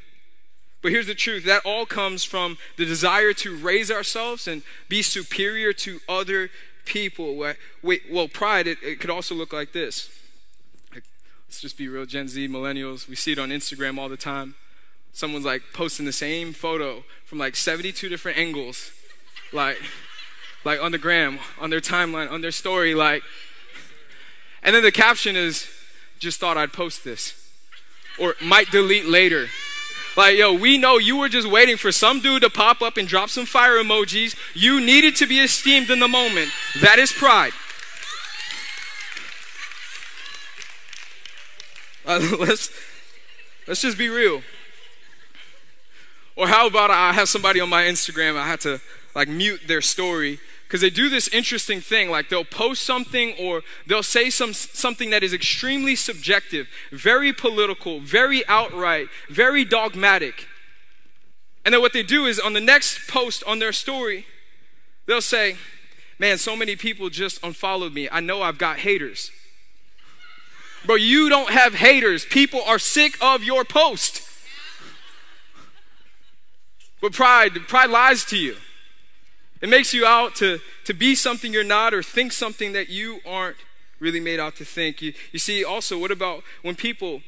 But 0.80 0.92
here's 0.92 1.08
the 1.08 1.14
truth 1.16 1.44
that 1.44 1.66
all 1.66 1.86
comes 1.86 2.22
from 2.22 2.56
the 2.76 2.84
desire 2.84 3.32
to 3.32 3.56
raise 3.56 3.90
ourselves 3.90 4.46
and 4.46 4.62
be 4.88 5.02
superior 5.02 5.72
to 5.72 5.98
other 6.08 6.50
people. 6.84 7.34
Well, 7.34 8.28
pride, 8.28 8.68
it, 8.68 8.78
it 8.80 9.00
could 9.00 9.10
also 9.10 9.34
look 9.34 9.52
like 9.52 9.72
this. 9.72 10.08
Let's 10.94 11.60
just 11.60 11.76
be 11.76 11.88
real 11.88 12.06
Gen 12.06 12.28
Z, 12.28 12.46
millennials. 12.46 13.08
We 13.08 13.16
see 13.16 13.32
it 13.32 13.40
on 13.40 13.48
Instagram 13.48 13.98
all 13.98 14.08
the 14.08 14.16
time 14.16 14.54
someone's 15.12 15.46
like 15.46 15.62
posting 15.72 16.06
the 16.06 16.12
same 16.12 16.52
photo 16.52 17.02
from 17.24 17.38
like 17.38 17.56
72 17.56 18.08
different 18.08 18.38
angles, 18.38 18.92
like, 19.52 19.78
like 20.62 20.80
on 20.80 20.92
the 20.92 20.98
gram, 20.98 21.40
on 21.58 21.70
their 21.70 21.80
timeline, 21.80 22.30
on 22.30 22.40
their 22.40 22.52
story, 22.52 22.94
like, 22.94 23.24
and 24.62 24.74
then 24.74 24.82
the 24.82 24.92
caption 24.92 25.36
is, 25.36 25.68
just 26.18 26.40
thought 26.40 26.56
I'd 26.56 26.72
post 26.72 27.04
this, 27.04 27.34
or 28.18 28.34
might 28.42 28.70
delete 28.70 29.06
later. 29.06 29.48
Like, 30.16 30.38
yo, 30.38 30.54
we 30.54 30.78
know 30.78 30.96
you 30.96 31.18
were 31.18 31.28
just 31.28 31.46
waiting 31.46 31.76
for 31.76 31.92
some 31.92 32.20
dude 32.20 32.42
to 32.42 32.48
pop 32.48 32.80
up 32.80 32.96
and 32.96 33.06
drop 33.06 33.28
some 33.28 33.44
fire 33.44 33.76
emojis. 33.76 34.34
You 34.54 34.80
needed 34.80 35.14
to 35.16 35.26
be 35.26 35.40
esteemed 35.40 35.90
in 35.90 36.00
the 36.00 36.08
moment. 36.08 36.50
That 36.80 36.98
is 36.98 37.12
pride. 37.12 37.52
Uh, 42.08 42.20
let's 42.38 42.70
let's 43.66 43.82
just 43.82 43.98
be 43.98 44.08
real. 44.08 44.40
Or 46.36 46.46
how 46.46 46.68
about 46.68 46.88
I 46.88 47.12
have 47.12 47.28
somebody 47.28 47.58
on 47.58 47.68
my 47.68 47.82
Instagram, 47.82 48.36
I 48.36 48.46
had 48.46 48.60
to 48.60 48.80
like 49.12 49.26
mute 49.26 49.62
their 49.66 49.80
story 49.80 50.38
because 50.66 50.80
they 50.80 50.90
do 50.90 51.08
this 51.08 51.28
interesting 51.28 51.80
thing 51.80 52.10
like 52.10 52.28
they'll 52.28 52.44
post 52.44 52.82
something 52.82 53.34
or 53.38 53.62
they'll 53.86 54.02
say 54.02 54.30
some 54.30 54.52
something 54.52 55.10
that 55.10 55.22
is 55.22 55.32
extremely 55.32 55.94
subjective, 55.94 56.66
very 56.90 57.32
political, 57.32 58.00
very 58.00 58.46
outright, 58.48 59.08
very 59.30 59.64
dogmatic. 59.64 60.48
And 61.64 61.72
then 61.72 61.80
what 61.80 61.92
they 61.92 62.02
do 62.02 62.26
is 62.26 62.40
on 62.40 62.52
the 62.52 62.60
next 62.60 63.08
post 63.08 63.44
on 63.44 63.60
their 63.60 63.72
story, 63.72 64.26
they'll 65.06 65.20
say, 65.20 65.56
"Man, 66.18 66.36
so 66.36 66.56
many 66.56 66.74
people 66.74 67.10
just 67.10 67.42
unfollowed 67.44 67.92
me. 67.92 68.08
I 68.10 68.18
know 68.18 68.42
I've 68.42 68.58
got 68.58 68.80
haters." 68.80 69.30
Bro, 70.84 70.96
you 70.96 71.28
don't 71.28 71.50
have 71.50 71.74
haters. 71.74 72.24
People 72.24 72.62
are 72.62 72.78
sick 72.78 73.16
of 73.20 73.44
your 73.44 73.64
post. 73.64 74.22
But 77.00 77.12
pride, 77.12 77.68
pride 77.68 77.90
lies 77.90 78.24
to 78.26 78.36
you. 78.36 78.56
It 79.60 79.68
makes 79.68 79.94
you 79.94 80.04
out 80.04 80.34
to, 80.36 80.60
to 80.84 80.92
be 80.92 81.14
something 81.14 81.52
you're 81.52 81.64
not 81.64 81.94
or 81.94 82.02
think 82.02 82.32
something 82.32 82.72
that 82.72 82.88
you 82.88 83.20
aren't 83.26 83.56
really 83.98 84.20
made 84.20 84.38
out 84.38 84.56
to 84.56 84.64
think. 84.64 85.00
You, 85.00 85.14
you 85.32 85.38
see, 85.38 85.64
also, 85.64 85.98
what 85.98 86.10
about 86.10 86.42
when 86.62 86.74
people, 86.74 87.22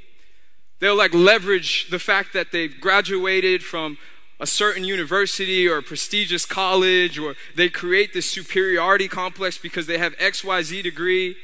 they'll 0.80 0.96
like 0.96 1.14
leverage 1.14 1.88
the 1.90 1.98
fact 1.98 2.32
that 2.34 2.52
they've 2.52 2.78
graduated 2.80 3.62
from 3.62 3.96
a 4.40 4.46
certain 4.46 4.84
university 4.84 5.66
or 5.66 5.78
a 5.78 5.82
prestigious 5.82 6.46
college, 6.46 7.18
or 7.18 7.34
they 7.56 7.68
create 7.68 8.12
this 8.12 8.30
superiority 8.30 9.08
complex 9.08 9.58
because 9.58 9.86
they 9.86 9.98
have 9.98 10.16
XYZ 10.18 10.82
degree, 10.82 11.36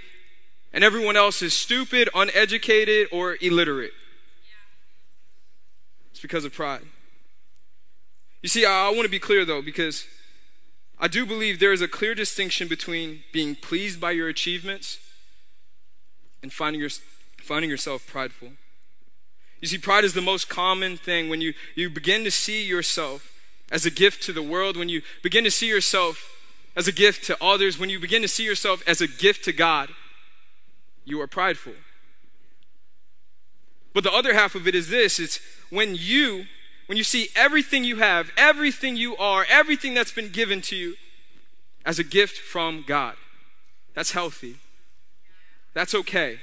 and 0.73 0.85
everyone 0.85 1.17
else 1.17 1.43
is 1.43 1.55
stupid, 1.55 2.09
uneducated, 2.15 3.09
or 3.11 3.37
illiterate. 3.41 3.93
It's 6.13 6.21
because 6.21 6.45
of 6.45 6.53
pride. 6.53 6.83
You 8.43 8.49
see, 8.49 8.65
I, 8.65 8.89
I 8.89 8.91
want 8.91 9.03
to 9.05 9.09
be 9.09 9.19
clear 9.19 9.45
though, 9.45 9.63
because 9.63 10.07
I 10.99 11.09
do 11.09 11.27
believe 11.27 11.59
there 11.59 11.73
is 11.73 11.83
a 11.83 11.89
clear 11.89 12.15
distinction 12.15 12.69
between 12.69 13.25
being 13.33 13.57
pleased 13.57 14.01
by 14.01 14.13
your 14.13 14.29
achievements 14.29 14.99
and 16.43 16.53
finding, 16.53 16.81
your, 16.81 16.91
finding 17.39 17.71
yourself 17.71 18.07
prideful. 18.07 18.51
You 19.61 19.69
see, 19.69 19.79
pride 19.79 20.05
is 20.05 20.15
the 20.15 20.21
most 20.21 20.49
common 20.49 20.97
thing 20.97 21.29
when 21.29 21.41
you, 21.41 21.55
you 21.75 21.91
begin 21.91 22.25
to 22.25 22.31
see 22.31 22.65
yourself 22.65 23.33
as 23.71 23.87
a 23.87 23.91
gift 23.91 24.23
to 24.25 24.33
the 24.33 24.43
world, 24.43 24.77
when 24.77 24.89
you 24.89 25.03
begin 25.23 25.43
to 25.45 25.51
see 25.51 25.69
yourself 25.69 26.31
as 26.77 26.87
a 26.87 26.93
gift 26.93 27.25
to 27.25 27.43
others, 27.43 27.79
when 27.79 27.89
you 27.89 27.99
begin 27.99 28.23
to 28.23 28.29
see 28.29 28.45
yourself 28.45 28.83
as 28.87 29.01
a 29.01 29.09
gift 29.09 29.45
to 29.45 29.53
God, 29.53 29.91
you 31.05 31.21
are 31.21 31.27
prideful. 31.27 31.73
But 33.93 34.05
the 34.05 34.13
other 34.13 34.35
half 34.35 34.55
of 34.55 34.69
it 34.69 34.75
is 34.75 34.89
this 34.89 35.19
it's 35.19 35.41
when 35.71 35.95
you 35.95 36.47
when 36.87 36.99
you 36.99 37.05
see 37.05 37.29
everything 37.35 37.85
you 37.85 37.97
have, 37.97 38.31
everything 38.37 38.97
you 38.97 39.17
are, 39.17 39.47
everything 39.49 39.95
that's 39.95 40.13
been 40.13 40.31
given 40.31 40.61
to 40.63 40.77
you 40.77 40.97
as 41.85 41.99
a 41.99 42.05
gift 42.05 42.39
from 42.39 42.85
God. 42.87 43.17
That's 43.95 44.13
healthy. 44.13 44.57
That's 45.73 45.95
okay. 45.95 46.41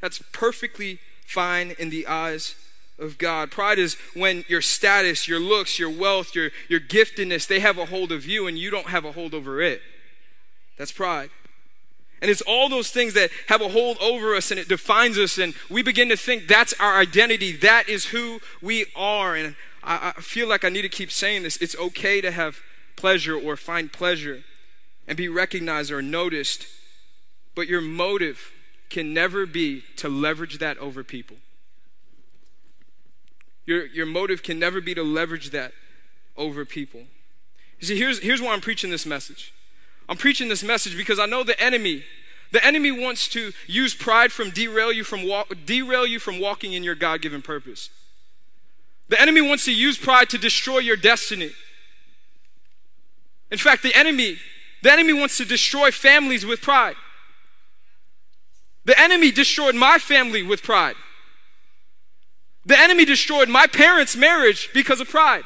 That's 0.00 0.22
perfectly 0.32 0.98
fine 1.26 1.74
in 1.78 1.90
the 1.90 2.06
eyes 2.06 2.54
of 2.98 3.18
God. 3.18 3.50
Pride 3.50 3.78
is 3.78 3.96
when 4.14 4.44
your 4.48 4.60
status, 4.60 5.26
your 5.26 5.40
looks, 5.40 5.78
your 5.78 5.90
wealth, 5.90 6.34
your, 6.34 6.50
your 6.68 6.80
giftedness, 6.80 7.46
they 7.46 7.60
have 7.60 7.78
a 7.78 7.86
hold 7.86 8.12
of 8.12 8.26
you 8.26 8.46
and 8.46 8.58
you 8.58 8.70
don't 8.70 8.88
have 8.88 9.04
a 9.04 9.12
hold 9.12 9.34
over 9.34 9.60
it. 9.60 9.80
That's 10.78 10.92
pride. 10.92 11.30
And 12.20 12.30
it's 12.30 12.40
all 12.42 12.68
those 12.68 12.90
things 12.90 13.14
that 13.14 13.30
have 13.48 13.60
a 13.60 13.68
hold 13.68 13.98
over 13.98 14.34
us 14.34 14.50
and 14.50 14.58
it 14.58 14.68
defines 14.68 15.18
us, 15.18 15.36
and 15.36 15.54
we 15.68 15.82
begin 15.82 16.08
to 16.08 16.16
think 16.16 16.46
that's 16.46 16.72
our 16.80 16.96
identity. 16.96 17.52
That 17.52 17.88
is 17.88 18.06
who 18.06 18.40
we 18.62 18.86
are. 18.96 19.34
And 19.34 19.56
I, 19.82 20.14
I 20.16 20.20
feel 20.20 20.48
like 20.48 20.64
I 20.64 20.68
need 20.70 20.82
to 20.82 20.88
keep 20.88 21.10
saying 21.10 21.42
this. 21.42 21.56
It's 21.58 21.76
okay 21.76 22.20
to 22.20 22.30
have 22.30 22.60
pleasure 22.96 23.36
or 23.36 23.56
find 23.56 23.92
pleasure 23.92 24.44
and 25.06 25.16
be 25.16 25.28
recognized 25.28 25.90
or 25.90 26.00
noticed, 26.00 26.66
but 27.54 27.68
your 27.68 27.80
motive 27.80 28.52
can 28.88 29.12
never 29.12 29.44
be 29.44 29.82
to 29.96 30.08
leverage 30.08 30.58
that 30.58 30.78
over 30.78 31.04
people. 31.04 31.36
Your, 33.66 33.86
your 33.86 34.06
motive 34.06 34.42
can 34.42 34.58
never 34.58 34.80
be 34.80 34.94
to 34.94 35.02
leverage 35.02 35.50
that 35.50 35.72
over 36.36 36.64
people. 36.64 37.02
You 37.80 37.86
see, 37.86 37.98
here's, 37.98 38.20
here's 38.20 38.40
why 38.40 38.52
I'm 38.52 38.60
preaching 38.60 38.90
this 38.90 39.06
message. 39.06 39.52
I'm 40.08 40.16
preaching 40.16 40.48
this 40.48 40.62
message 40.62 40.96
because 40.96 41.18
I 41.18 41.26
know 41.26 41.42
the 41.42 41.58
enemy, 41.60 42.04
the 42.52 42.64
enemy 42.64 42.92
wants 42.92 43.28
to 43.28 43.52
use 43.66 43.94
pride 43.94 44.32
from 44.32 44.50
derail 44.50 44.92
you 44.92 45.04
from 45.04 45.26
walk, 45.26 45.52
derail 45.64 46.06
you 46.06 46.18
from 46.18 46.38
walking 46.38 46.72
in 46.72 46.82
your 46.82 46.94
God-given 46.94 47.42
purpose. 47.42 47.90
The 49.08 49.20
enemy 49.20 49.40
wants 49.40 49.64
to 49.66 49.74
use 49.74 49.98
pride 49.98 50.30
to 50.30 50.38
destroy 50.38 50.78
your 50.78 50.96
destiny. 50.96 51.52
In 53.50 53.58
fact, 53.58 53.82
the 53.82 53.94
enemy, 53.94 54.38
the 54.82 54.92
enemy 54.92 55.12
wants 55.12 55.36
to 55.38 55.44
destroy 55.44 55.90
families 55.90 56.44
with 56.44 56.60
pride. 56.60 56.96
The 58.84 58.98
enemy 59.00 59.30
destroyed 59.30 59.74
my 59.74 59.98
family 59.98 60.42
with 60.42 60.62
pride. 60.62 60.96
The 62.66 62.78
enemy 62.78 63.04
destroyed 63.04 63.48
my 63.48 63.66
parents' 63.66 64.16
marriage 64.16 64.70
because 64.72 65.00
of 65.00 65.08
pride. 65.08 65.44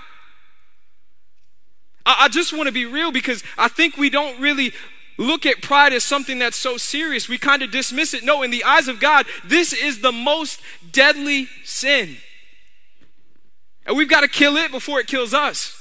I, 2.08 2.24
I 2.24 2.28
just 2.28 2.54
want 2.54 2.66
to 2.66 2.72
be 2.72 2.86
real 2.86 3.12
because 3.12 3.44
I 3.58 3.68
think 3.68 3.98
we 3.98 4.08
don't 4.08 4.40
really 4.40 4.72
look 5.18 5.44
at 5.44 5.60
pride 5.60 5.92
as 5.92 6.04
something 6.04 6.38
that's 6.38 6.56
so 6.56 6.78
serious. 6.78 7.28
We 7.28 7.36
kind 7.36 7.62
of 7.62 7.70
dismiss 7.70 8.14
it. 8.14 8.24
No, 8.24 8.42
in 8.42 8.50
the 8.50 8.64
eyes 8.64 8.88
of 8.88 8.98
God, 8.98 9.26
this 9.44 9.74
is 9.74 10.00
the 10.00 10.12
most 10.12 10.60
deadly 10.90 11.48
sin. 11.64 12.16
And 13.84 13.96
we've 13.96 14.08
got 14.08 14.22
to 14.22 14.28
kill 14.28 14.56
it 14.56 14.70
before 14.70 15.00
it 15.00 15.06
kills 15.06 15.34
us. 15.34 15.74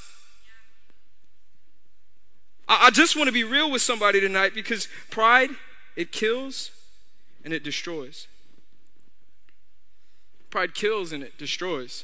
I, 2.68 2.88
I 2.88 2.90
just 2.90 3.16
want 3.16 3.28
to 3.28 3.34
be 3.34 3.46
real 3.46 3.72
with 3.72 3.82
somebody 3.82 4.20
tonight 4.20 4.54
because 4.54 4.90
pride, 5.10 5.52
it 5.96 6.12
kills 6.12 6.72
and 7.46 7.54
it 7.54 7.64
destroys. 7.64 8.28
Pride 10.50 10.74
kills 10.74 11.14
and 11.14 11.24
it 11.24 11.38
destroys. 11.38 12.04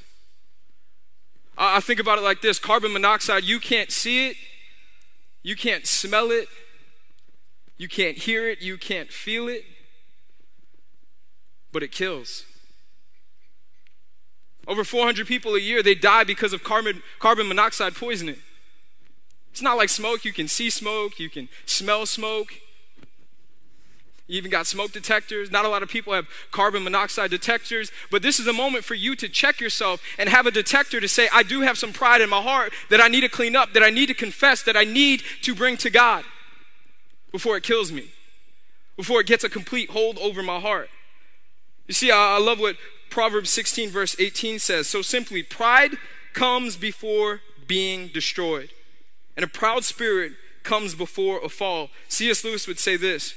I 1.58 1.80
think 1.80 2.00
about 2.00 2.18
it 2.18 2.22
like 2.24 2.42
this. 2.42 2.60
Carbon 2.60 2.94
monoxide, 2.94 3.44
you 3.44 3.60
can't 3.60 3.92
see 3.92 4.30
it, 4.30 4.38
you 5.44 5.56
can't 5.56 5.86
smell 5.86 6.32
it, 6.32 6.48
you 7.78 7.88
can't 7.88 8.18
hear 8.18 8.50
it, 8.50 8.62
you 8.62 8.78
can't 8.78 9.12
feel 9.12 9.48
it, 9.48 9.66
but 11.72 11.84
it 11.84 11.92
kills. 11.92 12.46
Over 14.68 14.84
400 14.84 15.28
people 15.28 15.56
a 15.56 15.60
year, 15.60 15.84
they 15.84 15.96
die 15.96 16.24
because 16.24 16.54
of 16.54 16.64
carbon, 16.64 17.04
carbon 17.20 17.48
monoxide 17.48 17.96
poisoning. 17.96 18.38
It's 19.52 19.62
not 19.62 19.78
like 19.78 19.90
smoke. 19.90 20.26
You 20.26 20.34
can 20.34 20.48
see 20.48 20.70
smoke, 20.70 21.20
you 21.20 21.30
can 21.30 21.50
smell 21.66 22.06
smoke, 22.06 22.56
you 24.28 24.38
even 24.38 24.52
got 24.52 24.68
smoke 24.68 24.92
detectors. 24.92 25.52
Not 25.52 25.66
a 25.66 25.70
lot 25.70 25.84
of 25.84 25.90
people 25.90 26.14
have 26.14 26.28
carbon 26.52 26.84
monoxide 26.84 27.30
detectors, 27.30 27.92
but 28.10 28.22
this 28.22 28.40
is 28.40 28.48
a 28.48 28.54
moment 28.54 28.86
for 28.86 28.94
you 28.94 29.16
to 29.18 29.28
check 29.28 29.60
yourself 29.60 30.02
and 30.18 30.30
have 30.30 30.46
a 30.46 30.52
detector 30.52 31.02
to 31.02 31.08
say, 31.08 31.28
I 31.34 31.44
do 31.44 31.62
have 31.62 31.78
some 31.78 31.92
pride 31.92 32.22
in 32.22 32.30
my 32.30 32.42
heart 32.42 32.72
that 32.90 33.02
I 33.02 33.10
need 33.10 33.22
to 33.22 33.30
clean 33.30 33.56
up, 33.56 33.74
that 33.74 33.84
I 33.84 33.90
need 33.90 34.08
to 34.08 34.14
confess, 34.14 34.64
that 34.64 34.78
I 34.78 34.86
need 34.86 35.24
to 35.42 35.54
bring 35.54 35.76
to 35.78 35.90
God 35.90 36.24
before 37.32 37.58
it 37.58 37.64
kills 37.64 37.92
me, 37.92 38.12
before 38.96 39.20
it 39.20 39.28
gets 39.28 39.44
a 39.44 39.50
complete 39.50 39.90
hold 39.90 40.18
over 40.20 40.42
my 40.42 40.60
heart. 40.60 40.90
You 41.88 41.94
see, 41.94 42.10
I, 42.10 42.38
love 42.38 42.60
what 42.60 42.78
Proverbs 43.10 43.50
16, 43.50 43.90
verse 43.90 44.16
18 44.18 44.60
says. 44.60 44.88
So 44.88 45.02
simply, 45.02 45.44
pride 45.44 45.98
comes 46.32 46.78
before 46.78 47.42
being 47.68 48.08
destroyed, 48.08 48.70
and 49.36 49.44
a 49.44 49.50
proud 49.50 49.84
spirit 49.84 50.34
comes 50.64 50.96
before 50.96 51.44
a 51.44 51.50
fall. 51.50 51.90
C.S. 52.08 52.46
Lewis 52.46 52.68
would 52.68 52.80
say 52.80 52.96
this. 52.96 53.34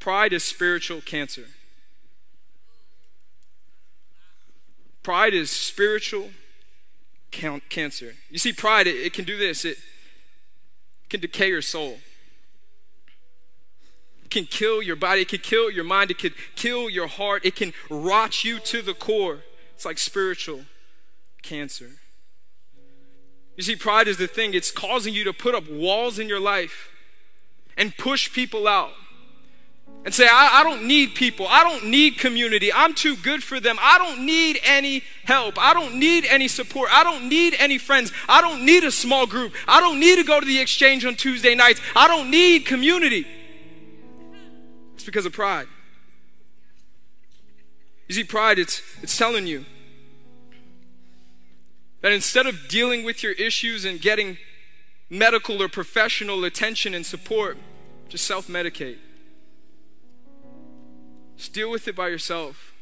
Pride 0.00 0.32
is 0.32 0.42
spiritual 0.42 1.02
cancer. 1.02 1.44
Pride 5.02 5.34
is 5.34 5.50
spiritual 5.50 6.30
cancer. 7.30 8.14
You 8.30 8.38
see, 8.38 8.52
pride, 8.52 8.86
it, 8.86 8.96
it, 8.96 9.12
can 9.12 9.24
do 9.24 9.36
this 9.36 9.64
it 9.64 9.78
can 11.10 11.20
decay 11.20 11.48
your 11.48 11.62
soul, 11.62 11.98
it 14.24 14.30
can 14.30 14.46
kill 14.46 14.82
your 14.82 14.96
body, 14.96 15.22
it 15.22 15.28
can 15.28 15.40
kill 15.40 15.70
your 15.70 15.84
mind, 15.84 16.10
it 16.10 16.18
can 16.18 16.32
kill 16.54 16.88
your 16.88 17.06
heart, 17.06 17.44
it 17.44 17.54
can 17.54 17.72
rot 17.90 18.42
you 18.42 18.58
to 18.60 18.80
the 18.80 18.94
core. 18.94 19.40
It's 19.74 19.84
like 19.84 19.98
spiritual 19.98 20.62
cancer. 21.42 21.90
You 23.56 23.62
see, 23.62 23.76
pride 23.76 24.08
is 24.08 24.16
the 24.16 24.26
thing, 24.26 24.54
it's 24.54 24.70
causing 24.70 25.12
you 25.12 25.24
to 25.24 25.32
put 25.32 25.54
up 25.54 25.68
walls 25.70 26.18
in 26.18 26.28
your 26.28 26.40
life 26.40 26.88
and 27.76 27.96
push 27.96 28.32
people 28.32 28.66
out 28.66 28.92
and 30.04 30.14
say, 30.14 30.26
I, 30.26 30.60
I, 30.60 30.64
don't 30.64 30.86
need 30.86 31.14
people. 31.14 31.46
I 31.48 31.62
don't 31.62 31.86
need 31.86 32.16
community. 32.16 32.72
I'm 32.72 32.94
too 32.94 33.16
good 33.16 33.42
for 33.42 33.60
them. 33.60 33.76
I 33.80 33.98
don't 33.98 34.24
need 34.24 34.58
any 34.64 35.02
help. 35.24 35.58
I 35.58 35.74
don't 35.74 35.96
need 35.96 36.24
any 36.24 36.48
support. 36.48 36.88
I 36.90 37.04
don't 37.04 37.28
need 37.28 37.54
any 37.58 37.76
friends. 37.76 38.10
I 38.26 38.40
don't 38.40 38.64
need 38.64 38.82
a 38.82 38.90
small 38.90 39.26
group. 39.26 39.52
I 39.68 39.80
don't 39.80 40.00
need 40.00 40.16
to 40.16 40.24
go 40.24 40.40
to 40.40 40.46
the 40.46 40.58
exchange 40.58 41.04
on 41.04 41.16
Tuesday 41.16 41.54
nights. 41.54 41.80
I 41.94 42.08
don't 42.08 42.30
need 42.30 42.64
community. 42.64 43.26
It's 44.94 45.04
because 45.04 45.26
of 45.26 45.32
pride. 45.32 45.66
You 48.08 48.14
see, 48.14 48.24
pride, 48.24 48.58
it's, 48.58 48.80
it's 49.02 49.16
telling 49.16 49.46
you 49.46 49.66
that 52.00 52.12
instead 52.12 52.46
of 52.46 52.68
dealing 52.68 53.04
with 53.04 53.22
your 53.22 53.32
issues 53.32 53.84
and 53.84 54.00
getting 54.00 54.38
medical 55.10 55.62
or 55.62 55.68
professional 55.68 56.44
attention 56.44 56.94
and 56.94 57.04
support, 57.04 57.58
just 58.08 58.26
self 58.26 58.48
medicate. 58.48 58.96
Just 61.40 61.54
deal 61.54 61.70
with 61.70 61.88
it 61.88 61.96
by 61.96 62.08
yourself. 62.08 62.74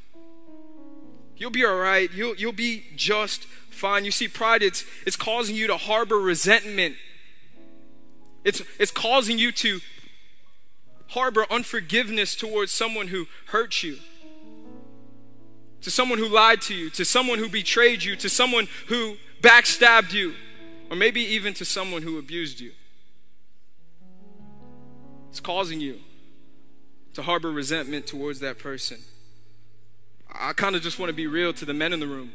You'll 1.37 1.53
be 1.53 1.65
all 1.65 1.77
right. 1.77 2.13
You'll, 2.13 2.35
you'll 2.35 2.51
be 2.51 2.87
just 2.97 3.45
fine. 3.45 4.05
You 4.05 4.11
see, 4.11 4.27
pride, 4.27 4.65
it's, 4.65 4.85
it's 5.07 5.15
causing 5.15 5.55
you 5.55 5.69
to 5.69 5.77
harbor 5.77 6.19
resentment. 6.19 6.97
It's, 8.43 8.61
it's 8.81 8.91
causing 8.91 9.39
you 9.39 9.53
to 9.53 9.79
harbor 11.11 11.47
unforgiveness 11.49 12.35
towards 12.35 12.73
someone 12.73 13.07
who 13.07 13.29
hurt 13.47 13.85
you, 13.85 13.99
to 15.83 15.91
someone 15.93 16.19
who 16.19 16.27
lied 16.27 16.61
to 16.63 16.75
you, 16.75 16.91
to 16.91 17.05
someone 17.05 17.39
who 17.39 17.49
betrayed 17.49 18.03
you, 18.03 18.17
to 18.17 18.29
someone 18.29 18.67
who 18.89 19.19
backstabbed 19.41 20.13
you, 20.13 20.35
or 20.91 20.97
maybe 20.97 21.21
even 21.21 21.55
to 21.55 21.65
someone 21.65 22.03
who 22.03 22.19
abused 22.19 22.59
you. 22.59 22.73
It's 25.31 25.39
causing 25.39 25.81
you 25.81 26.01
to 27.19 27.23
harbor 27.25 27.51
resentment 27.51 28.07
towards 28.07 28.39
that 28.39 28.61
person. 28.61 28.97
I 30.33 30.53
kind 30.53 30.77
of 30.77 30.83
just 30.83 31.01
want 31.01 31.11
to 31.11 31.13
be 31.13 31.27
real 31.27 31.53
to 31.53 31.65
the 31.65 31.75
men 31.75 31.93
in 31.93 31.99
the 31.99 32.07
room. 32.07 32.31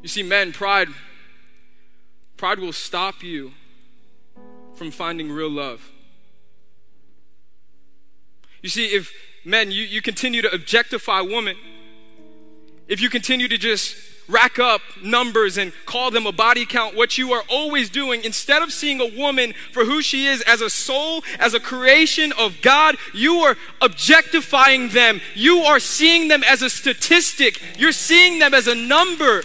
You 0.00 0.08
see, 0.08 0.22
men, 0.22 0.54
pride, 0.54 0.88
pride 2.38 2.58
will 2.58 2.72
stop 2.72 3.22
you 3.22 3.52
from 4.76 4.90
finding 4.90 5.30
real 5.30 5.50
love. 5.50 5.90
You 8.62 8.70
see, 8.70 8.86
if 8.86 9.12
men, 9.44 9.70
you, 9.70 9.82
you 9.82 10.00
continue 10.00 10.40
to 10.40 10.50
objectify 10.50 11.20
women, 11.20 11.56
if 12.88 13.02
you 13.02 13.10
continue 13.10 13.46
to 13.48 13.58
just 13.58 13.94
rack 14.30 14.58
up 14.58 14.80
numbers 15.02 15.58
and 15.58 15.72
call 15.86 16.10
them 16.10 16.26
a 16.26 16.32
body 16.32 16.64
count. 16.64 16.94
What 16.94 17.18
you 17.18 17.32
are 17.32 17.42
always 17.48 17.90
doing, 17.90 18.24
instead 18.24 18.62
of 18.62 18.72
seeing 18.72 19.00
a 19.00 19.06
woman 19.06 19.54
for 19.72 19.84
who 19.84 20.02
she 20.02 20.26
is 20.26 20.40
as 20.42 20.60
a 20.60 20.70
soul, 20.70 21.22
as 21.38 21.54
a 21.54 21.60
creation 21.60 22.32
of 22.38 22.60
God, 22.62 22.96
you 23.12 23.36
are 23.40 23.56
objectifying 23.80 24.90
them. 24.90 25.20
You 25.34 25.58
are 25.58 25.80
seeing 25.80 26.28
them 26.28 26.42
as 26.44 26.62
a 26.62 26.70
statistic. 26.70 27.60
You're 27.78 27.92
seeing 27.92 28.38
them 28.38 28.54
as 28.54 28.66
a 28.66 28.74
number. 28.74 29.42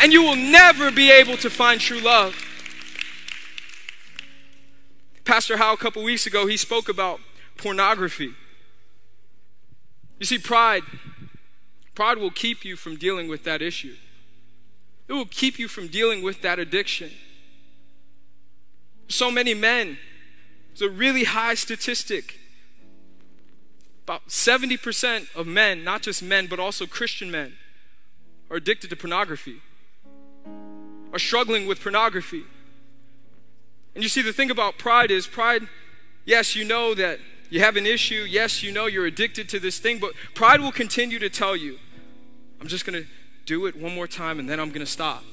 And 0.00 0.12
you 0.12 0.22
will 0.22 0.36
never 0.36 0.90
be 0.90 1.10
able 1.10 1.36
to 1.38 1.50
find 1.50 1.80
true 1.80 2.00
love. 2.00 2.44
Pastor 5.24 5.58
Howe, 5.58 5.74
a 5.74 5.76
couple 5.76 6.02
weeks 6.02 6.26
ago, 6.26 6.46
he 6.46 6.56
spoke 6.56 6.88
about 6.88 7.20
pornography. 7.58 8.32
You 10.18 10.26
see, 10.26 10.38
pride, 10.38 10.82
pride 11.98 12.18
will 12.18 12.30
keep 12.30 12.64
you 12.64 12.76
from 12.76 12.94
dealing 12.94 13.26
with 13.26 13.42
that 13.42 13.60
issue. 13.60 13.96
It 15.08 15.14
will 15.14 15.26
keep 15.26 15.58
you 15.58 15.66
from 15.66 15.88
dealing 15.88 16.22
with 16.22 16.42
that 16.42 16.60
addiction. 16.60 17.10
So 19.08 19.32
many 19.32 19.52
men, 19.52 19.98
it's 20.70 20.80
a 20.80 20.88
really 20.88 21.24
high 21.24 21.54
statistic. 21.54 22.38
About 24.04 24.28
70% 24.28 25.34
of 25.34 25.48
men, 25.48 25.82
not 25.82 26.02
just 26.02 26.22
men, 26.22 26.46
but 26.46 26.60
also 26.60 26.86
Christian 26.86 27.32
men, 27.32 27.54
are 28.48 28.58
addicted 28.58 28.90
to 28.90 28.96
pornography, 28.96 29.60
are 31.12 31.18
struggling 31.18 31.66
with 31.66 31.82
pornography. 31.82 32.44
And 33.96 34.04
you 34.04 34.08
see, 34.08 34.22
the 34.22 34.32
thing 34.32 34.52
about 34.52 34.78
pride 34.78 35.10
is 35.10 35.26
pride, 35.26 35.62
yes, 36.24 36.54
you 36.54 36.64
know 36.64 36.94
that 36.94 37.18
you 37.50 37.58
have 37.58 37.74
an 37.74 37.86
issue. 37.86 38.24
Yes, 38.28 38.62
you 38.62 38.70
know 38.70 38.86
you're 38.86 39.06
addicted 39.06 39.48
to 39.48 39.58
this 39.58 39.80
thing, 39.80 39.98
but 39.98 40.12
pride 40.36 40.60
will 40.60 40.70
continue 40.70 41.18
to 41.18 41.28
tell 41.28 41.56
you, 41.56 41.78
I'm 42.60 42.68
just 42.68 42.84
going 42.84 43.02
to 43.02 43.08
do 43.46 43.66
it 43.66 43.76
one 43.76 43.94
more 43.94 44.06
time 44.06 44.38
and 44.38 44.48
then 44.48 44.60
I'm 44.60 44.68
going 44.68 44.84
to 44.84 44.90
stop. 44.90 45.24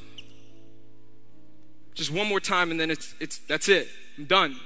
Just 1.93 2.11
one 2.11 2.27
more 2.27 2.39
time 2.39 2.71
and 2.71 2.79
then 2.79 2.91
it's, 2.91 3.13
it's, 3.19 3.37
that's 3.39 3.69
it. 3.69 3.87
I'm 4.17 4.25
done. 4.25 4.57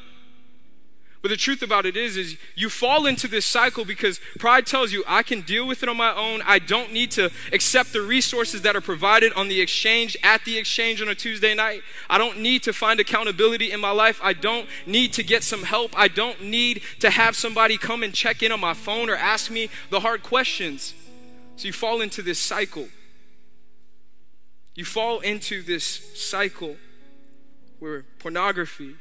But 1.21 1.29
the 1.29 1.37
truth 1.37 1.61
about 1.61 1.85
it 1.85 1.97
is, 1.97 2.15
is 2.15 2.37
you 2.55 2.69
fall 2.69 3.05
into 3.05 3.27
this 3.27 3.45
cycle 3.45 3.83
because 3.83 4.21
pride 4.39 4.65
tells 4.65 4.93
you, 4.93 5.03
I 5.05 5.21
can 5.21 5.41
deal 5.41 5.67
with 5.67 5.83
it 5.83 5.89
on 5.89 5.97
my 5.97 6.15
own. 6.15 6.41
I 6.45 6.59
don't 6.59 6.93
need 6.93 7.11
to 7.11 7.29
accept 7.51 7.91
the 7.91 8.01
resources 8.01 8.61
that 8.61 8.75
are 8.75 8.81
provided 8.81 9.33
on 9.33 9.49
the 9.49 9.59
exchange, 9.59 10.15
at 10.23 10.45
the 10.45 10.57
exchange 10.57 11.01
on 11.01 11.09
a 11.09 11.15
Tuesday 11.15 11.53
night. 11.53 11.81
I 12.09 12.17
don't 12.17 12.39
need 12.39 12.63
to 12.63 12.73
find 12.73 13.01
accountability 13.01 13.69
in 13.69 13.81
my 13.81 13.91
life. 13.91 14.21
I 14.23 14.31
don't 14.31 14.69
need 14.85 15.11
to 15.13 15.23
get 15.23 15.43
some 15.43 15.63
help. 15.63 15.91
I 15.97 16.07
don't 16.07 16.41
need 16.43 16.81
to 16.99 17.09
have 17.09 17.35
somebody 17.35 17.77
come 17.77 18.01
and 18.01 18.13
check 18.13 18.41
in 18.41 18.53
on 18.53 18.61
my 18.61 18.73
phone 18.73 19.09
or 19.09 19.15
ask 19.15 19.51
me 19.51 19.69
the 19.89 19.99
hard 19.99 20.23
questions. 20.23 20.93
So 21.59 21.67
you 21.67 21.73
fall 21.73 21.99
into 21.99 22.21
this 22.21 22.39
cycle. 22.39 22.87
You 24.75 24.85
fall 24.85 25.19
into 25.19 25.61
this 25.61 25.83
cycle 26.17 26.77
where 27.79 28.05
pornography, 28.19 28.95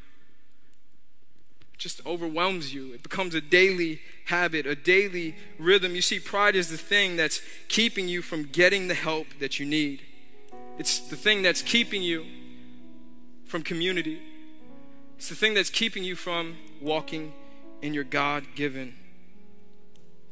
just 1.76 2.04
overwhelms 2.04 2.74
you. 2.74 2.92
It 2.94 3.04
becomes 3.04 3.36
a 3.36 3.40
daily 3.40 4.00
habit, 4.24 4.66
a 4.66 4.74
daily 4.74 5.36
rhythm. 5.56 5.94
You 5.94 6.02
see, 6.02 6.18
pride 6.18 6.56
is 6.56 6.68
the 6.68 6.76
thing 6.76 7.14
that's 7.14 7.40
keeping 7.68 8.08
you 8.08 8.22
from 8.22 8.42
getting 8.42 8.88
the 8.88 8.94
help 8.94 9.28
that 9.38 9.60
you 9.60 9.64
need. 9.64 10.02
It's 10.80 10.98
the 10.98 11.14
thing 11.14 11.42
that's 11.42 11.62
keeping 11.62 12.02
you 12.02 12.26
from 13.46 13.62
community. 13.62 14.20
It's 15.16 15.28
the 15.28 15.36
thing 15.36 15.54
that's 15.54 15.70
keeping 15.70 16.02
you 16.02 16.16
from 16.16 16.56
walking 16.80 17.34
in 17.82 17.94
your 17.94 18.02
God 18.02 18.46
given 18.56 18.96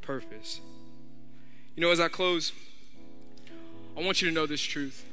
purpose. 0.01 0.61
You 1.77 1.83
know, 1.83 1.91
as 1.91 2.01
I 2.01 2.09
close, 2.09 2.53
I 3.97 4.03
want 4.03 4.23
you 4.23 4.29
to 4.29 4.35
know 4.35 4.47
this 4.47 4.63
truth 4.63 5.05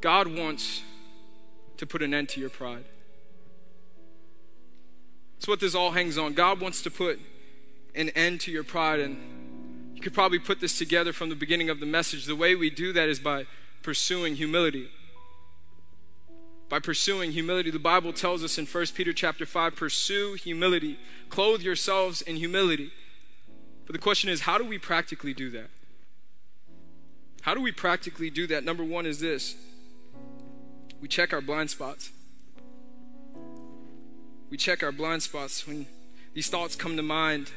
God 0.00 0.26
wants 0.36 0.82
to 1.76 1.86
put 1.86 2.02
an 2.02 2.12
end 2.12 2.28
to 2.30 2.40
your 2.40 2.50
pride. 2.50 2.84
That's 5.36 5.46
what 5.46 5.60
this 5.60 5.76
all 5.76 5.92
hangs 5.92 6.18
on. 6.18 6.34
God 6.34 6.60
wants 6.60 6.82
to 6.82 6.90
put 6.90 7.20
an 7.94 8.10
end 8.10 8.40
to 8.42 8.50
your 8.50 8.64
pride. 8.64 8.98
And 8.98 9.16
you 9.94 10.00
could 10.00 10.14
probably 10.14 10.40
put 10.40 10.60
this 10.60 10.76
together 10.76 11.12
from 11.12 11.28
the 11.28 11.36
beginning 11.36 11.70
of 11.70 11.78
the 11.78 11.86
message. 11.86 12.26
The 12.26 12.34
way 12.34 12.56
we 12.56 12.70
do 12.70 12.92
that 12.92 13.08
is 13.08 13.20
by 13.20 13.46
pursuing 13.82 14.34
humility. 14.34 14.88
By 16.68 16.80
pursuing 16.80 17.30
humility. 17.30 17.70
The 17.70 17.78
Bible 17.78 18.12
tells 18.12 18.42
us 18.42 18.58
in 18.58 18.66
1 18.66 18.86
Peter 18.94 19.12
chapter 19.12 19.46
5, 19.46 19.76
pursue 19.76 20.34
humility. 20.34 20.98
Clothe 21.28 21.62
yourselves 21.62 22.20
in 22.20 22.36
humility. 22.36 22.90
But 23.88 23.94
the 23.94 23.98
question 23.98 24.30
is, 24.30 24.42
how 24.42 24.56
do 24.56 24.64
we 24.64 24.78
practically 24.78 25.34
do 25.34 25.50
that? 25.50 25.70
How 27.40 27.54
do 27.54 27.60
we 27.60 27.72
practically 27.72 28.30
do 28.30 28.46
that? 28.46 28.62
Number 28.62 28.84
one 28.84 29.04
is 29.04 29.18
this 29.18 29.56
we 31.00 31.08
check 31.08 31.32
our 31.32 31.40
blind 31.40 31.70
spots 31.70 32.10
we 34.50 34.56
check 34.56 34.82
our 34.82 34.92
blind 34.92 35.22
spots 35.22 35.66
when 35.66 35.86
these 36.34 36.48
thoughts 36.48 36.74
come 36.74 36.96
to 36.96 37.02
mind 37.02 37.50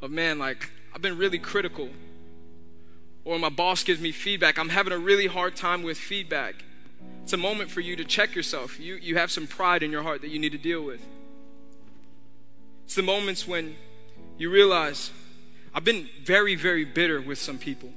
of 0.00 0.10
man, 0.10 0.38
like, 0.38 0.70
I've 0.94 1.00
been 1.00 1.16
really 1.16 1.38
critical. 1.38 1.88
Or 3.24 3.38
my 3.38 3.48
boss 3.48 3.84
gives 3.84 4.00
me 4.00 4.12
feedback. 4.12 4.58
I'm 4.58 4.70
having 4.70 4.92
a 4.92 4.98
really 4.98 5.26
hard 5.26 5.56
time 5.56 5.82
with 5.82 5.96
feedback. 5.96 6.64
It's 7.22 7.32
a 7.32 7.36
moment 7.36 7.70
for 7.70 7.80
you 7.80 7.96
to 7.96 8.04
check 8.04 8.34
yourself. 8.34 8.80
You, 8.80 8.96
you 8.96 9.16
have 9.16 9.30
some 9.30 9.46
pride 9.46 9.82
in 9.82 9.90
your 9.90 10.02
heart 10.02 10.20
that 10.22 10.28
you 10.28 10.38
need 10.38 10.52
to 10.52 10.58
deal 10.58 10.82
with. 10.82 11.00
It's 12.84 12.96
the 12.96 13.02
moments 13.02 13.46
when 13.46 13.76
you 14.36 14.50
realize 14.50 15.12
I've 15.74 15.84
been 15.84 16.08
very, 16.22 16.54
very 16.54 16.84
bitter 16.84 17.20
with 17.20 17.38
some 17.38 17.58
people. 17.58 17.90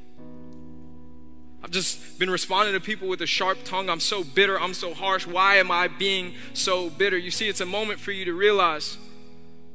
I've 1.63 1.71
just 1.71 2.19
been 2.19 2.29
responding 2.29 2.75
to 2.75 2.79
people 2.79 3.07
with 3.07 3.21
a 3.21 3.25
sharp 3.25 3.63
tongue. 3.63 3.89
I'm 3.89 3.99
so 3.99 4.23
bitter. 4.23 4.59
I'm 4.59 4.73
so 4.73 4.93
harsh. 4.93 5.25
Why 5.25 5.55
am 5.55 5.71
I 5.71 5.87
being 5.87 6.35
so 6.53 6.89
bitter? 6.89 7.17
You 7.17 7.31
see, 7.31 7.47
it's 7.47 7.59
a 7.59 7.65
moment 7.65 7.99
for 7.99 8.11
you 8.11 8.23
to 8.25 8.33
realize 8.33 8.97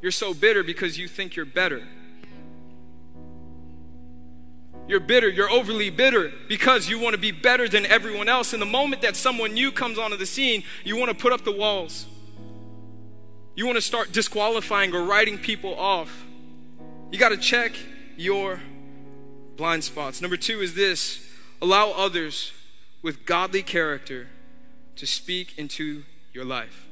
you're 0.01 0.13
so 0.13 0.33
bitter 0.33 0.63
because 0.63 0.99
you 0.99 1.09
think 1.09 1.37
you're 1.37 1.45
better. 1.45 1.83
You're 4.87 5.01
bitter. 5.01 5.29
You're 5.29 5.51
overly 5.51 5.91
bitter 5.91 6.33
because 6.49 6.89
you 6.89 6.99
want 6.99 7.15
to 7.15 7.21
be 7.21 7.33
better 7.33 7.69
than 7.69 7.85
everyone 7.87 8.29
else. 8.29 8.53
And 8.53 8.63
the 8.63 8.67
moment 8.67 9.03
that 9.03 9.15
someone 9.17 9.53
new 9.53 9.71
comes 9.71 9.99
onto 9.99 10.17
the 10.17 10.27
scene, 10.27 10.63
you 10.85 10.97
want 10.97 11.11
to 11.11 11.17
put 11.17 11.33
up 11.33 11.45
the 11.45 11.53
walls. 11.53 12.07
You 13.55 13.67
want 13.67 13.77
to 13.77 13.83
start 13.83 14.13
disqualifying 14.13 14.95
or 14.95 15.05
writing 15.05 15.39
people 15.39 15.75
off. 15.79 16.25
You 17.11 17.19
got 17.19 17.31
to 17.31 17.37
check 17.37 17.73
your 18.21 18.61
blind 19.57 19.83
spots. 19.83 20.21
Number 20.21 20.37
two 20.37 20.61
is 20.61 20.75
this 20.75 21.27
Allow 21.63 21.91
others 21.91 22.53
with 23.03 23.27
godly 23.27 23.63
character 23.63 24.29
to 24.97 25.07
speak 25.07 25.59
into 25.59 26.05
your 26.33 26.45
life. 26.45 26.87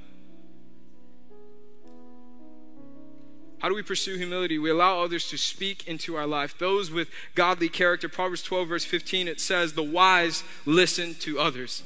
How 3.59 3.69
do 3.69 3.75
we 3.75 3.83
pursue 3.83 4.17
humility? 4.17 4.59
We 4.59 4.71
allow 4.71 5.03
others 5.03 5.29
to 5.31 5.37
speak 5.37 5.87
into 5.89 6.15
our 6.15 6.27
life. 6.27 6.57
Those 6.59 6.91
with 6.91 7.09
godly 7.35 7.69
character. 7.69 8.09
Proverbs 8.09 8.43
12, 8.43 8.69
verse 8.69 8.85
15, 8.85 9.27
it 9.27 9.41
says, 9.41 9.73
The 9.73 9.83
wise 9.83 10.45
listen 10.65 11.15
to 11.17 11.41
others. 11.41 11.83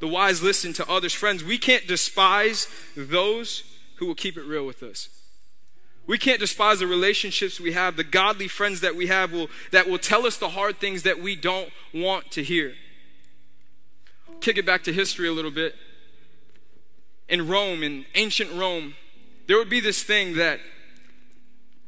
The 0.00 0.08
wise 0.08 0.42
listen 0.42 0.72
to 0.74 0.90
others. 0.90 1.12
Friends, 1.14 1.44
we 1.44 1.58
can't 1.58 1.86
despise 1.86 2.66
those 2.96 3.62
who 3.96 4.06
will 4.06 4.16
keep 4.16 4.36
it 4.36 4.44
real 4.44 4.66
with 4.66 4.82
us. 4.82 5.08
We 6.06 6.18
can't 6.18 6.38
despise 6.38 6.78
the 6.78 6.86
relationships 6.86 7.58
we 7.58 7.72
have, 7.72 7.96
the 7.96 8.04
godly 8.04 8.48
friends 8.48 8.80
that 8.80 8.94
we 8.94 9.08
have 9.08 9.32
will, 9.32 9.48
that 9.72 9.88
will 9.88 9.98
tell 9.98 10.24
us 10.24 10.36
the 10.36 10.50
hard 10.50 10.78
things 10.78 11.02
that 11.02 11.20
we 11.20 11.34
don't 11.34 11.70
want 11.92 12.30
to 12.32 12.44
hear. 12.44 12.74
Kick 14.40 14.56
it 14.56 14.66
back 14.66 14.84
to 14.84 14.92
history 14.92 15.26
a 15.26 15.32
little 15.32 15.50
bit. 15.50 15.74
In 17.28 17.48
Rome, 17.48 17.82
in 17.82 18.06
ancient 18.14 18.52
Rome, 18.52 18.94
there 19.48 19.56
would 19.56 19.70
be 19.70 19.80
this 19.80 20.04
thing 20.04 20.36
that 20.36 20.60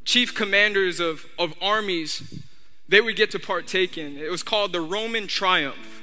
chief 0.05 0.35
commanders 0.35 0.99
of, 0.99 1.27
of 1.39 1.55
armies 1.61 2.43
they 2.89 3.01
would 3.01 3.17
get 3.17 3.31
to 3.33 3.39
partake 3.39 3.99
in. 3.99 4.17
It 4.17 4.31
was 4.31 4.43
called 4.43 4.73
the 4.73 4.81
Roman 4.81 5.27
triumph. 5.27 6.03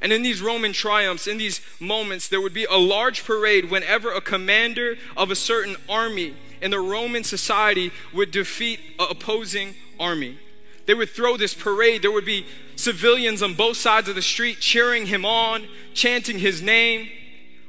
And 0.00 0.12
in 0.12 0.22
these 0.22 0.40
Roman 0.40 0.72
triumphs, 0.72 1.26
in 1.26 1.38
these 1.38 1.60
moments, 1.80 2.28
there 2.28 2.40
would 2.40 2.54
be 2.54 2.66
a 2.66 2.76
large 2.76 3.24
parade 3.24 3.70
whenever 3.70 4.12
a 4.12 4.20
commander 4.20 4.96
of 5.16 5.30
a 5.30 5.34
certain 5.34 5.76
army 5.88 6.34
in 6.60 6.70
the 6.70 6.80
Roman 6.80 7.24
society 7.24 7.90
would 8.12 8.30
defeat 8.30 8.80
an 8.98 9.06
opposing 9.10 9.74
army. 9.98 10.38
They 10.86 10.94
would 10.94 11.10
throw 11.10 11.36
this 11.36 11.52
parade. 11.52 12.02
There 12.02 12.10
would 12.10 12.24
be 12.24 12.46
civilians 12.74 13.42
on 13.42 13.54
both 13.54 13.76
sides 13.76 14.08
of 14.08 14.14
the 14.14 14.22
street 14.22 14.60
cheering 14.60 15.06
him 15.06 15.24
on, 15.24 15.66
chanting 15.92 16.38
his 16.38 16.62
name, 16.62 17.10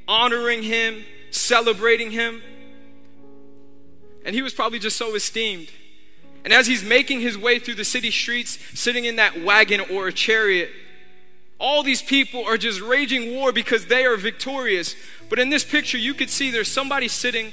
honoring 0.07 0.63
him, 0.63 1.03
celebrating 1.31 2.11
him. 2.11 2.41
And 4.23 4.35
he 4.35 4.41
was 4.41 4.53
probably 4.53 4.79
just 4.79 4.97
so 4.97 5.15
esteemed. 5.15 5.69
And 6.43 6.53
as 6.53 6.67
he's 6.67 6.83
making 6.83 7.19
his 7.19 7.37
way 7.37 7.59
through 7.59 7.75
the 7.75 7.83
city 7.83 8.11
streets, 8.11 8.57
sitting 8.73 9.05
in 9.05 9.17
that 9.17 9.41
wagon 9.43 9.81
or 9.81 10.07
a 10.07 10.13
chariot, 10.13 10.69
all 11.59 11.83
these 11.83 12.01
people 12.01 12.45
are 12.45 12.57
just 12.57 12.79
raging 12.79 13.35
war 13.35 13.51
because 13.51 13.87
they 13.87 14.05
are 14.05 14.15
victorious. 14.15 14.95
But 15.27 15.39
in 15.39 15.49
this 15.49 15.65
picture, 15.65 15.97
you 15.97 16.13
could 16.13 16.29
see 16.29 16.51
there's 16.51 16.71
somebody 16.71 17.09
sitting 17.09 17.51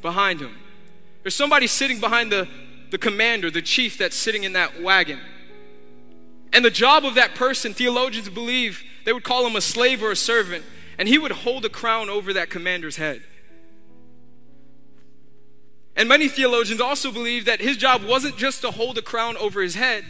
behind 0.00 0.40
him. 0.40 0.56
There's 1.24 1.34
somebody 1.34 1.66
sitting 1.66 1.98
behind 1.98 2.30
the, 2.30 2.46
the 2.90 2.98
commander, 2.98 3.50
the 3.50 3.62
chief 3.62 3.98
that's 3.98 4.14
sitting 4.14 4.44
in 4.44 4.52
that 4.52 4.80
wagon. 4.80 5.18
And 6.52 6.64
the 6.64 6.70
job 6.70 7.04
of 7.04 7.16
that 7.16 7.34
person, 7.34 7.74
theologians 7.74 8.28
believe, 8.28 8.84
they 9.04 9.12
would 9.12 9.24
call 9.24 9.44
him 9.46 9.56
a 9.56 9.60
slave 9.60 10.02
or 10.02 10.12
a 10.12 10.16
servant, 10.16 10.64
and 10.98 11.08
he 11.08 11.18
would 11.18 11.32
hold 11.32 11.64
a 11.64 11.68
crown 11.70 12.08
over 12.08 12.32
that 12.34 12.50
commander's 12.50 12.96
head. 12.96 13.22
And 15.96 16.08
many 16.08 16.28
theologians 16.28 16.80
also 16.80 17.10
believe 17.10 17.46
that 17.46 17.60
his 17.60 17.78
job 17.78 18.04
wasn't 18.04 18.36
just 18.36 18.60
to 18.60 18.70
hold 18.70 18.98
a 18.98 19.02
crown 19.02 19.36
over 19.38 19.62
his 19.62 19.76
head, 19.76 20.04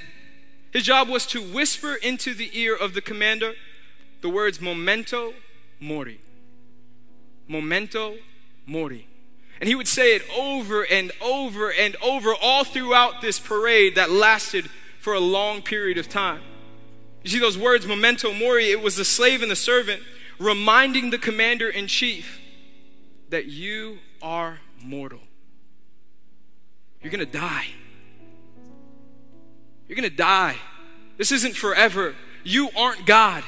his 0.73 0.83
job 0.83 1.09
was 1.09 1.27
to 1.27 1.41
whisper 1.41 1.95
into 1.95 2.35
the 2.35 2.51
ear 2.59 2.75
of 2.75 2.95
the 2.95 3.01
commander 3.01 3.55
the 4.21 4.29
words 4.29 4.61
memento 4.61 5.33
mori. 5.79 6.19
Memento 7.47 8.17
mori. 8.67 9.07
And 9.65 9.69
he 9.71 9.75
would 9.75 9.89
say 9.89 10.15
it 10.15 10.23
over 10.37 10.83
and 10.83 11.11
over 11.23 11.73
and 11.73 11.97
over 12.03 12.35
all 12.35 12.65
throughout 12.65 13.23
this 13.23 13.39
parade 13.39 13.95
that 13.95 14.11
lasted 14.11 14.69
for 15.01 15.15
a 15.15 15.19
long 15.19 15.63
period 15.63 15.97
of 15.97 16.07
time. 16.07 16.43
You 17.23 17.31
see 17.31 17.39
those 17.39 17.57
words, 17.57 17.87
memento 17.87 18.35
mori, 18.35 18.71
it 18.71 18.83
was 18.83 18.97
the 18.97 19.07
slave 19.07 19.41
and 19.41 19.51
the 19.51 19.57
servant 19.57 20.03
reminding 20.39 21.09
the 21.09 21.17
commander 21.17 21.67
in 21.67 21.87
chief 21.87 22.43
that 23.31 23.47
you 23.47 24.01
are 24.21 24.59
mortal. 24.83 25.21
You're 27.01 27.11
gonna 27.11 27.25
die. 27.25 27.69
You're 29.89 29.97
gonna 29.97 30.11
die. 30.11 30.57
This 31.17 31.33
isn't 31.33 31.57
forever. 31.57 32.15
You 32.43 32.69
aren't 32.77 33.07
God. 33.07 33.43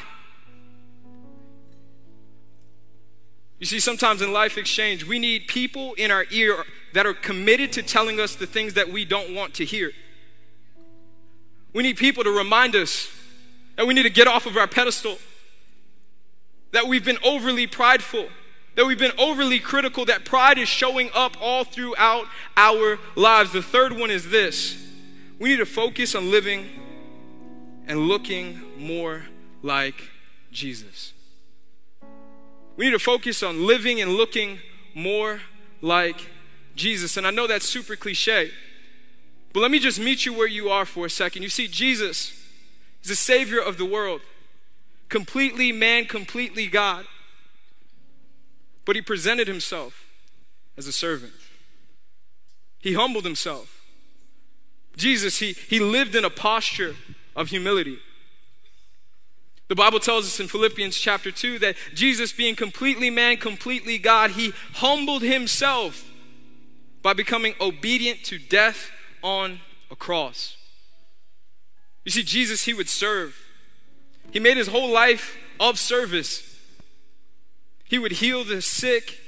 You 3.59 3.67
see, 3.67 3.81
sometimes 3.81 4.21
in 4.21 4.33
life 4.33 4.59
exchange, 4.59 5.05
we 5.05 5.19
need 5.19 5.47
people 5.47 5.95
in 5.95 6.11
our 6.11 6.27
ear 6.31 6.65
that 6.93 7.07
are 7.07 7.15
committed 7.15 7.73
to 7.73 7.83
telling 7.83 8.21
us 8.21 8.35
the 8.35 8.47
things 8.47 8.75
that 8.75 8.91
we 8.91 9.05
don't 9.05 9.35
want 9.35 9.55
to 9.55 9.65
hear. 9.65 9.93
We 11.73 11.83
need 11.83 11.97
people 11.97 12.25
to 12.25 12.31
remind 12.31 12.75
us 12.75 13.11
that 13.77 13.87
we 13.87 13.95
need 13.95 14.05
to 14.05 14.11
get 14.11 14.27
off 14.27 14.47
of 14.47 14.57
our 14.57 14.67
pedestal, 14.67 15.19
that 16.73 16.87
we've 16.87 17.05
been 17.05 17.19
overly 17.25 17.67
prideful, 17.67 18.29
that 18.75 18.87
we've 18.87 18.99
been 18.99 19.19
overly 19.19 19.59
critical, 19.59 20.05
that 20.05 20.25
pride 20.25 20.59
is 20.59 20.69
showing 20.69 21.11
up 21.15 21.37
all 21.41 21.65
throughout 21.65 22.27
our 22.57 22.99
lives. 23.15 23.53
The 23.53 23.63
third 23.63 23.99
one 23.99 24.11
is 24.11 24.29
this 24.31 24.83
we 25.39 25.51
need 25.51 25.59
to 25.59 25.67
focus 25.67 26.15
on 26.15 26.31
living 26.31 26.67
and 27.87 28.01
looking 28.01 28.61
more 28.79 29.27
like 29.63 30.11
Jesus. 30.51 31.13
We 32.77 32.87
need 32.87 32.93
to 32.93 32.99
focus 32.99 33.43
on 33.43 33.67
living 33.67 34.01
and 34.01 34.13
looking 34.13 34.59
more 34.95 35.41
like 35.81 36.31
Jesus. 36.75 37.17
And 37.17 37.27
I 37.27 37.31
know 37.31 37.47
that's 37.47 37.67
super 37.67 37.97
cliche, 37.97 38.51
but 39.53 39.61
let 39.61 39.71
me 39.71 39.79
just 39.79 39.99
meet 39.99 40.27
you 40.27 40.35
where 40.35 40.47
you 40.47 40.69
are 40.69 40.85
for 40.85 41.07
a 41.07 41.11
second. 41.11 41.43
You 41.43 41.49
see, 41.49 41.69
Jesus 41.69 42.33
is 43.03 43.09
the 43.09 43.17
Savior 43.17 43.61
of 43.61 43.79
the 43.79 43.87
world, 43.87 44.21
completely 45.09 45.73
man, 45.73 46.05
completely 46.05 46.67
God. 46.67 47.07
But 48.85 48.97
he 48.97 49.03
presented 49.03 49.49
himself 49.49 50.05
as 50.77 50.87
a 50.87 50.93
servant, 50.93 51.33
he 52.79 52.93
humbled 52.93 53.25
himself. 53.25 53.73
Jesus, 54.97 55.41
he, 55.41 55.53
he 55.53 55.79
lived 55.79 56.15
in 56.15 56.25
a 56.25 56.31
posture 56.31 56.97
of 57.35 57.49
humility. 57.49 57.99
The 59.69 59.75
Bible 59.75 59.99
tells 59.99 60.27
us 60.27 60.39
in 60.39 60.47
Philippians 60.47 60.97
chapter 60.97 61.33
2 61.33 61.59
that 61.59 61.77
Jesus, 61.95 62.33
being 62.33 62.55
completely 62.55 63.11
man, 63.11 63.37
completely 63.37 63.99
God, 63.99 64.33
he 64.33 64.53
humbled 64.75 65.23
himself 65.23 66.09
by 67.03 67.13
becoming 67.13 67.55
obedient 67.61 68.23
to 68.25 68.39
death 68.39 68.91
on 69.23 69.61
a 69.91 69.97
cross. 69.97 70.57
You 72.05 72.13
see, 72.13 72.23
Jesus, 72.23 72.65
he 72.65 72.75
would 72.75 72.89
serve. 72.89 73.37
He 74.31 74.39
made 74.39 74.57
his 74.57 74.69
whole 74.69 74.91
life 74.91 75.37
of 75.59 75.79
service. 75.79 76.61
He 77.85 77.99
would 77.99 78.13
heal 78.13 78.45
the 78.45 78.63
sick, 78.63 79.19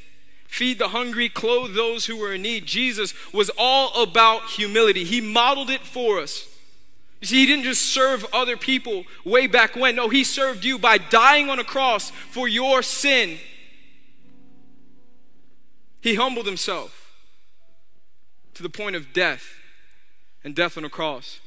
feed 0.46 0.78
the 0.78 0.88
hungry, 0.88 1.28
clothe 1.28 1.74
those 1.74 2.06
who 2.06 2.16
were 2.16 2.34
in 2.34 2.42
need. 2.42 2.66
Jesus 2.66 3.12
was 3.32 3.50
all 3.58 4.02
about 4.02 4.50
humility. 4.50 5.02
He 5.02 5.20
modeled 5.20 5.70
it 5.70 5.80
for 5.82 6.20
us. 6.20 6.47
You 7.20 7.26
see, 7.26 7.40
he 7.40 7.46
didn't 7.46 7.64
just 7.64 7.82
serve 7.82 8.24
other 8.32 8.56
people 8.56 9.04
way 9.24 9.46
back 9.46 9.74
when. 9.74 9.96
No, 9.96 10.08
he 10.08 10.22
served 10.22 10.64
you 10.64 10.78
by 10.78 10.98
dying 10.98 11.50
on 11.50 11.58
a 11.58 11.64
cross 11.64 12.10
for 12.10 12.46
your 12.46 12.82
sin. 12.82 13.38
He 16.00 16.14
humbled 16.14 16.46
himself 16.46 17.12
to 18.54 18.62
the 18.62 18.68
point 18.68 18.94
of 18.94 19.12
death 19.12 19.56
and 20.44 20.54
death 20.54 20.78
on 20.78 20.84
a 20.84 20.88
cross. 20.88 21.40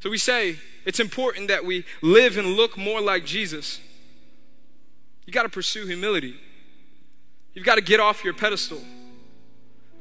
So 0.00 0.08
we 0.08 0.18
say 0.18 0.56
it's 0.86 0.98
important 0.98 1.48
that 1.48 1.64
we 1.64 1.84
live 2.00 2.38
and 2.38 2.48
look 2.48 2.78
more 2.78 3.00
like 3.00 3.26
Jesus. 3.26 3.80
You 5.26 5.32
got 5.32 5.42
to 5.42 5.48
pursue 5.48 5.86
humility. 5.86 6.36
You've 7.52 7.66
got 7.66 7.74
to 7.74 7.82
get 7.82 8.00
off 8.00 8.24
your 8.24 8.34
pedestal. 8.34 8.80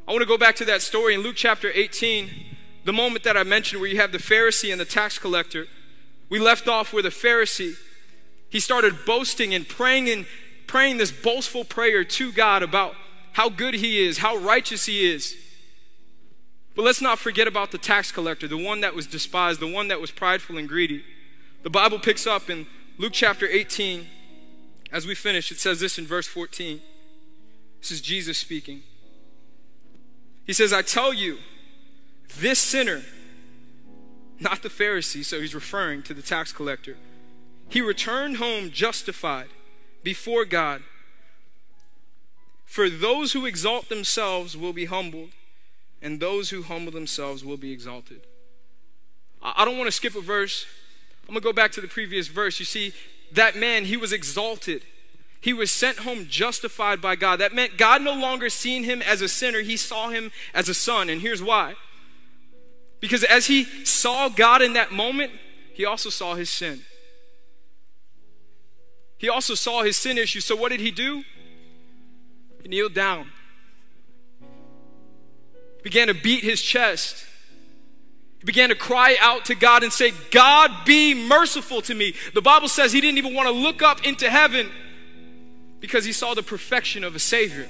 I 0.07 0.11
want 0.11 0.21
to 0.21 0.27
go 0.27 0.37
back 0.37 0.55
to 0.57 0.65
that 0.65 0.81
story 0.81 1.13
in 1.13 1.21
Luke 1.21 1.35
chapter 1.35 1.69
18 1.69 2.50
the 2.83 2.93
moment 2.93 3.23
that 3.23 3.37
I 3.37 3.43
mentioned 3.43 3.81
where 3.81 3.89
you 3.89 3.97
have 3.97 4.11
the 4.11 4.17
Pharisee 4.17 4.71
and 4.71 4.79
the 4.79 4.85
tax 4.85 5.19
collector, 5.19 5.67
we 6.29 6.39
left 6.39 6.67
off 6.67 6.93
where 6.93 7.03
the 7.03 7.09
Pharisee, 7.09 7.75
he 8.49 8.59
started 8.59 9.05
boasting 9.05 9.53
and 9.53 9.67
praying 9.67 10.09
and 10.09 10.25
praying 10.67 10.97
this 10.97 11.11
boastful 11.11 11.65
prayer 11.65 12.03
to 12.03 12.31
God 12.31 12.63
about 12.63 12.95
how 13.33 13.49
good 13.49 13.75
he 13.75 14.05
is, 14.05 14.19
how 14.19 14.37
righteous 14.37 14.85
he 14.85 15.09
is. 15.09 15.35
But 16.75 16.85
let's 16.85 17.01
not 17.01 17.19
forget 17.19 17.47
about 17.47 17.71
the 17.71 17.77
tax 17.77 18.11
collector, 18.11 18.47
the 18.47 18.57
one 18.57 18.81
that 18.81 18.95
was 18.95 19.05
despised, 19.05 19.59
the 19.59 19.71
one 19.71 19.89
that 19.89 19.99
was 19.99 20.11
prideful 20.11 20.57
and 20.57 20.67
greedy. 20.67 21.03
The 21.63 21.69
Bible 21.69 21.99
picks 21.99 22.25
up 22.25 22.49
in 22.49 22.65
Luke 22.97 23.13
chapter 23.13 23.45
18. 23.45 24.07
As 24.91 25.05
we 25.05 25.15
finish, 25.15 25.51
it 25.51 25.59
says 25.59 25.79
this 25.79 25.97
in 25.97 26.07
verse 26.07 26.27
14. 26.27 26.81
This 27.79 27.91
is 27.91 28.01
Jesus 28.01 28.37
speaking. 28.37 28.81
He 30.45 30.53
says, 30.53 30.73
I 30.73 30.81
tell 30.81 31.13
you, 31.13 31.37
this 32.39 32.59
sinner, 32.59 33.01
not 34.39 34.63
the 34.63 34.69
Pharisee, 34.69 35.23
so 35.23 35.39
he's 35.39 35.55
referring 35.55 36.03
to 36.03 36.13
the 36.13 36.21
tax 36.21 36.51
collector, 36.51 36.97
he 37.69 37.81
returned 37.81 38.37
home 38.37 38.71
justified 38.71 39.47
before 40.03 40.45
God. 40.45 40.81
For 42.65 42.89
those 42.89 43.33
who 43.33 43.45
exalt 43.45 43.89
themselves 43.89 44.57
will 44.57 44.73
be 44.73 44.85
humbled, 44.85 45.29
and 46.01 46.19
those 46.19 46.49
who 46.49 46.63
humble 46.63 46.91
themselves 46.91 47.45
will 47.45 47.57
be 47.57 47.71
exalted. 47.71 48.21
I 49.41 49.65
don't 49.65 49.77
want 49.77 49.87
to 49.87 49.91
skip 49.91 50.15
a 50.15 50.21
verse. 50.21 50.65
I'm 51.27 51.33
going 51.33 51.41
to 51.41 51.43
go 51.43 51.53
back 51.53 51.71
to 51.73 51.81
the 51.81 51.87
previous 51.87 52.27
verse. 52.27 52.59
You 52.59 52.65
see, 52.65 52.93
that 53.33 53.55
man, 53.55 53.85
he 53.85 53.97
was 53.97 54.11
exalted. 54.11 54.83
He 55.39 55.53
was 55.53 55.71
sent 55.71 55.99
home 55.99 56.27
justified 56.27 57.01
by 57.01 57.15
God. 57.15 57.39
That 57.39 57.53
meant 57.53 57.77
God 57.77 58.01
no 58.01 58.13
longer 58.13 58.49
seen 58.49 58.83
him 58.83 59.01
as 59.01 59.21
a 59.21 59.27
sinner, 59.27 59.61
he 59.61 59.77
saw 59.77 60.09
him 60.09 60.31
as 60.53 60.69
a 60.69 60.73
son. 60.73 61.09
And 61.09 61.21
here's 61.21 61.41
why 61.41 61.75
because 63.01 63.23
as 63.23 63.47
he 63.47 63.65
saw 63.83 64.29
God 64.29 64.61
in 64.61 64.73
that 64.73 64.93
moment, 64.93 65.31
he 65.73 65.83
also 65.83 66.09
saw 66.09 66.35
his 66.35 66.49
sin. 66.49 66.81
He 69.17 69.27
also 69.27 69.55
saw 69.55 69.83
his 69.83 69.97
sin 69.97 70.17
issue. 70.17 70.39
So, 70.39 70.55
what 70.55 70.69
did 70.69 70.79
he 70.79 70.91
do? 70.91 71.23
He 72.61 72.69
kneeled 72.69 72.93
down, 72.93 73.27
began 75.83 76.07
to 76.07 76.13
beat 76.13 76.43
his 76.43 76.61
chest. 76.61 77.25
He 78.39 78.45
began 78.45 78.69
to 78.69 78.75
cry 78.75 79.17
out 79.19 79.45
to 79.45 79.55
God 79.55 79.83
and 79.83 79.93
say, 79.93 80.13
God, 80.31 80.71
be 80.85 81.13
merciful 81.13 81.81
to 81.83 81.93
me. 81.93 82.15
The 82.33 82.41
Bible 82.41 82.67
says 82.67 82.91
he 82.91 83.01
didn't 83.01 83.19
even 83.19 83.35
want 83.35 83.47
to 83.47 83.53
look 83.53 83.83
up 83.83 84.03
into 84.03 84.29
heaven 84.29 84.71
because 85.79 86.05
he 86.05 86.11
saw 86.11 86.33
the 86.33 86.41
perfection 86.41 87.03
of 87.03 87.15
a 87.15 87.19
Savior. 87.19 87.67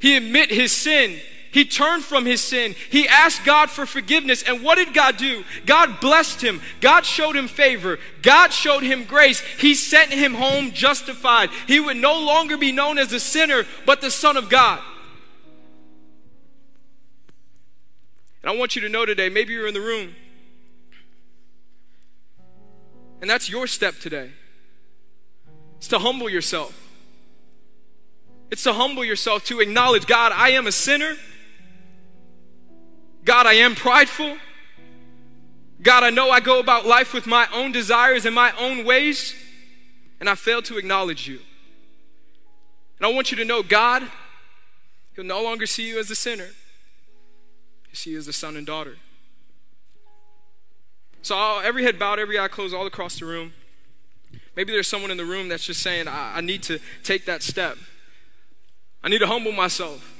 He 0.00 0.16
admit 0.16 0.50
his 0.50 0.72
sin 0.72 1.20
he 1.54 1.64
turned 1.64 2.02
from 2.02 2.26
his 2.26 2.40
sin. 2.40 2.74
He 2.90 3.06
asked 3.06 3.44
God 3.44 3.70
for 3.70 3.86
forgiveness. 3.86 4.42
And 4.42 4.64
what 4.64 4.74
did 4.74 4.92
God 4.92 5.16
do? 5.16 5.44
God 5.66 6.00
blessed 6.00 6.42
him. 6.42 6.60
God 6.80 7.06
showed 7.06 7.36
him 7.36 7.46
favor. 7.46 8.00
God 8.22 8.52
showed 8.52 8.82
him 8.82 9.04
grace. 9.04 9.38
He 9.40 9.76
sent 9.76 10.10
him 10.10 10.34
home 10.34 10.72
justified. 10.72 11.50
He 11.68 11.78
would 11.78 11.96
no 11.96 12.18
longer 12.18 12.56
be 12.56 12.72
known 12.72 12.98
as 12.98 13.12
a 13.12 13.20
sinner, 13.20 13.62
but 13.86 14.00
the 14.00 14.10
Son 14.10 14.36
of 14.36 14.50
God. 14.50 14.80
And 18.42 18.50
I 18.50 18.56
want 18.56 18.74
you 18.74 18.82
to 18.82 18.88
know 18.88 19.06
today, 19.06 19.28
maybe 19.28 19.52
you're 19.52 19.68
in 19.68 19.74
the 19.74 19.80
room, 19.80 20.16
and 23.20 23.30
that's 23.30 23.48
your 23.48 23.68
step 23.68 24.00
today. 24.00 24.32
It's 25.76 25.86
to 25.86 26.00
humble 26.00 26.28
yourself. 26.28 26.90
It's 28.50 28.64
to 28.64 28.72
humble 28.72 29.04
yourself, 29.04 29.44
to 29.44 29.60
acknowledge, 29.60 30.06
God, 30.06 30.32
I 30.32 30.48
am 30.48 30.66
a 30.66 30.72
sinner. 30.72 31.14
God, 33.24 33.46
I 33.46 33.54
am 33.54 33.74
prideful. 33.74 34.36
God, 35.82 36.02
I 36.02 36.10
know 36.10 36.30
I 36.30 36.40
go 36.40 36.60
about 36.60 36.86
life 36.86 37.12
with 37.12 37.26
my 37.26 37.46
own 37.52 37.72
desires 37.72 38.24
and 38.24 38.34
my 38.34 38.52
own 38.58 38.84
ways, 38.84 39.34
and 40.20 40.28
I 40.28 40.34
fail 40.34 40.62
to 40.62 40.78
acknowledge 40.78 41.26
you. 41.26 41.40
And 42.98 43.06
I 43.06 43.12
want 43.12 43.30
you 43.30 43.36
to 43.38 43.44
know, 43.44 43.62
God, 43.62 44.02
He'll 45.14 45.24
no 45.24 45.42
longer 45.42 45.66
see 45.66 45.86
you 45.88 45.98
as 45.98 46.10
a 46.10 46.14
sinner, 46.14 46.48
He'll 47.86 47.94
see 47.94 48.10
you 48.10 48.18
as 48.18 48.28
a 48.28 48.32
son 48.32 48.56
and 48.56 48.66
daughter. 48.66 48.96
So, 51.22 51.36
I'll, 51.36 51.60
every 51.60 51.84
head 51.84 51.98
bowed, 51.98 52.18
every 52.18 52.38
eye 52.38 52.48
closed, 52.48 52.74
all 52.74 52.86
across 52.86 53.18
the 53.18 53.24
room. 53.24 53.54
Maybe 54.56 54.72
there's 54.72 54.88
someone 54.88 55.10
in 55.10 55.16
the 55.16 55.24
room 55.24 55.48
that's 55.48 55.64
just 55.64 55.82
saying, 55.82 56.06
I, 56.06 56.36
I 56.36 56.40
need 56.40 56.62
to 56.64 56.78
take 57.02 57.24
that 57.24 57.42
step. 57.42 57.78
I 59.02 59.08
need 59.08 59.18
to 59.18 59.26
humble 59.26 59.52
myself. 59.52 60.13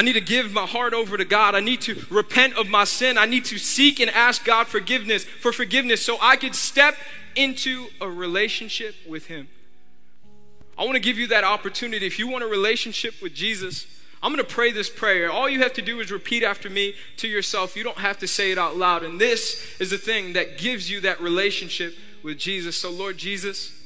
I 0.00 0.02
need 0.02 0.14
to 0.14 0.22
give 0.22 0.50
my 0.50 0.64
heart 0.64 0.94
over 0.94 1.18
to 1.18 1.26
God. 1.26 1.54
I 1.54 1.60
need 1.60 1.82
to 1.82 2.06
repent 2.08 2.56
of 2.56 2.70
my 2.70 2.84
sin. 2.84 3.18
I 3.18 3.26
need 3.26 3.44
to 3.44 3.58
seek 3.58 4.00
and 4.00 4.10
ask 4.10 4.42
God 4.46 4.66
forgiveness 4.66 5.24
for 5.24 5.52
forgiveness 5.52 6.00
so 6.00 6.16
I 6.22 6.36
could 6.36 6.54
step 6.54 6.96
into 7.36 7.88
a 8.00 8.08
relationship 8.08 8.94
with 9.06 9.26
him. 9.26 9.48
I 10.78 10.84
want 10.84 10.94
to 10.94 11.00
give 11.00 11.18
you 11.18 11.26
that 11.26 11.44
opportunity. 11.44 12.06
If 12.06 12.18
you 12.18 12.28
want 12.28 12.42
a 12.42 12.46
relationship 12.46 13.20
with 13.20 13.34
Jesus, 13.34 13.86
I'm 14.22 14.32
going 14.32 14.42
to 14.42 14.50
pray 14.50 14.72
this 14.72 14.88
prayer. 14.88 15.30
All 15.30 15.50
you 15.50 15.60
have 15.60 15.74
to 15.74 15.82
do 15.82 16.00
is 16.00 16.10
repeat 16.10 16.42
after 16.42 16.70
me 16.70 16.94
to 17.18 17.28
yourself. 17.28 17.76
You 17.76 17.84
don't 17.84 17.98
have 17.98 18.16
to 18.20 18.26
say 18.26 18.52
it 18.52 18.56
out 18.56 18.78
loud. 18.78 19.02
And 19.02 19.20
this 19.20 19.78
is 19.78 19.90
the 19.90 19.98
thing 19.98 20.32
that 20.32 20.56
gives 20.56 20.90
you 20.90 21.02
that 21.02 21.20
relationship 21.20 21.94
with 22.22 22.38
Jesus. 22.38 22.74
So, 22.74 22.90
Lord 22.90 23.18
Jesus, 23.18 23.78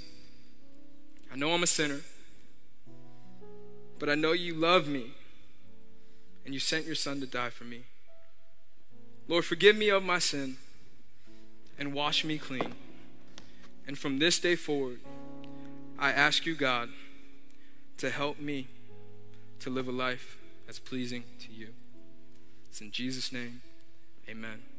I 1.32 1.34
know 1.34 1.50
I'm 1.50 1.64
a 1.64 1.66
sinner, 1.66 2.02
but 3.98 4.08
I 4.08 4.14
know 4.14 4.30
you 4.30 4.54
love 4.54 4.86
me 4.86 5.10
and 6.44 6.54
you 6.54 6.60
sent 6.60 6.86
your 6.86 6.94
son 6.94 7.20
to 7.20 7.26
die 7.26 7.50
for 7.50 7.64
me. 7.64 7.84
Lord, 9.26 9.44
forgive 9.44 9.76
me 9.76 9.88
of 9.88 10.02
my 10.02 10.18
sin 10.18 10.56
and 11.78 11.94
wash 11.94 12.24
me 12.24 12.38
clean. 12.38 12.74
And 13.86 13.98
from 13.98 14.18
this 14.18 14.38
day 14.38 14.56
forward, 14.56 15.00
I 15.98 16.10
ask 16.10 16.46
you, 16.46 16.54
God, 16.54 16.90
to 17.98 18.10
help 18.10 18.38
me 18.38 18.68
to 19.60 19.70
live 19.70 19.88
a 19.88 19.92
life 19.92 20.36
that's 20.66 20.78
pleasing 20.78 21.24
to 21.40 21.52
you. 21.52 21.68
It's 22.68 22.80
in 22.80 22.90
Jesus' 22.90 23.32
name, 23.32 23.62
amen. 24.28 24.73